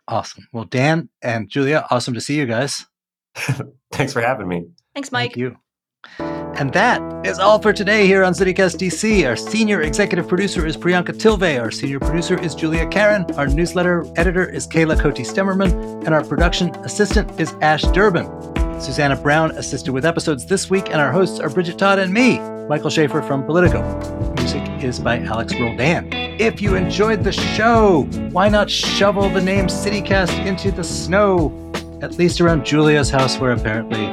Awesome. 0.08 0.48
Well, 0.52 0.66
Dan 0.66 1.10
and 1.22 1.50
Julia, 1.50 1.86
awesome 1.90 2.14
to 2.14 2.22
see 2.22 2.38
you 2.38 2.46
guys. 2.46 2.86
Thanks 3.92 4.14
for 4.14 4.22
having 4.22 4.48
me. 4.48 4.66
Thanks, 4.94 5.12
Mike. 5.12 5.32
Thank 5.32 5.38
you. 5.38 5.58
And 6.62 6.72
that 6.74 7.02
is 7.26 7.40
all 7.40 7.58
for 7.58 7.74
today 7.74 8.06
here 8.06 8.24
on 8.24 8.34
CityCast 8.34 8.78
DC. 8.78 9.28
Our 9.28 9.36
senior 9.36 9.82
executive 9.82 10.28
producer 10.28 10.64
is 10.64 10.78
Priyanka 10.78 11.18
Tilve. 11.18 11.60
Our 11.60 11.72
senior 11.72 11.98
producer 11.98 12.40
is 12.40 12.54
Julia 12.54 12.86
Karen. 12.86 13.26
Our 13.36 13.48
newsletter 13.48 14.06
editor 14.16 14.48
is 14.48 14.68
Kayla 14.68 15.00
Cote 15.00 15.16
Stemmerman. 15.16 16.06
And 16.06 16.14
our 16.14 16.24
production 16.24 16.70
assistant 16.86 17.42
is 17.42 17.56
Ash 17.62 17.82
Durbin. 17.82 18.28
Susanna 18.80 19.16
Brown 19.16 19.50
assisted 19.58 19.92
with 19.92 20.06
episodes 20.06 20.46
this 20.46 20.70
week, 20.70 20.86
and 20.92 21.02
our 21.02 21.12
hosts 21.12 21.40
are 21.40 21.50
Bridget 21.50 21.80
Todd 21.80 21.98
and 21.98 22.14
me, 22.14 22.38
Michael 22.70 22.92
Schaffer 22.92 23.24
from 23.24 23.44
Politico. 23.44 23.82
Music 24.36 24.62
is 24.84 25.00
by 25.00 25.18
Alex 25.18 25.56
Roldan. 25.60 26.10
If 26.40 26.62
you 26.62 26.76
enjoyed 26.76 27.24
the 27.24 27.32
show, 27.32 28.04
why 28.30 28.50
not 28.50 28.70
shovel 28.70 29.30
the 29.30 29.42
name 29.42 29.66
CityCast 29.66 30.46
into 30.46 30.72
the 30.72 30.84
snow? 30.84 31.52
At 32.04 32.20
least 32.20 32.40
around 32.40 32.68
Julia's 32.68 33.10
house, 33.10 33.40
where 33.40 33.50
apparently 33.50 34.06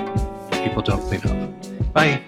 people 0.62 0.80
don't 0.80 1.02
clean 1.02 1.20
up. 1.26 1.92
Bye. 1.92 2.22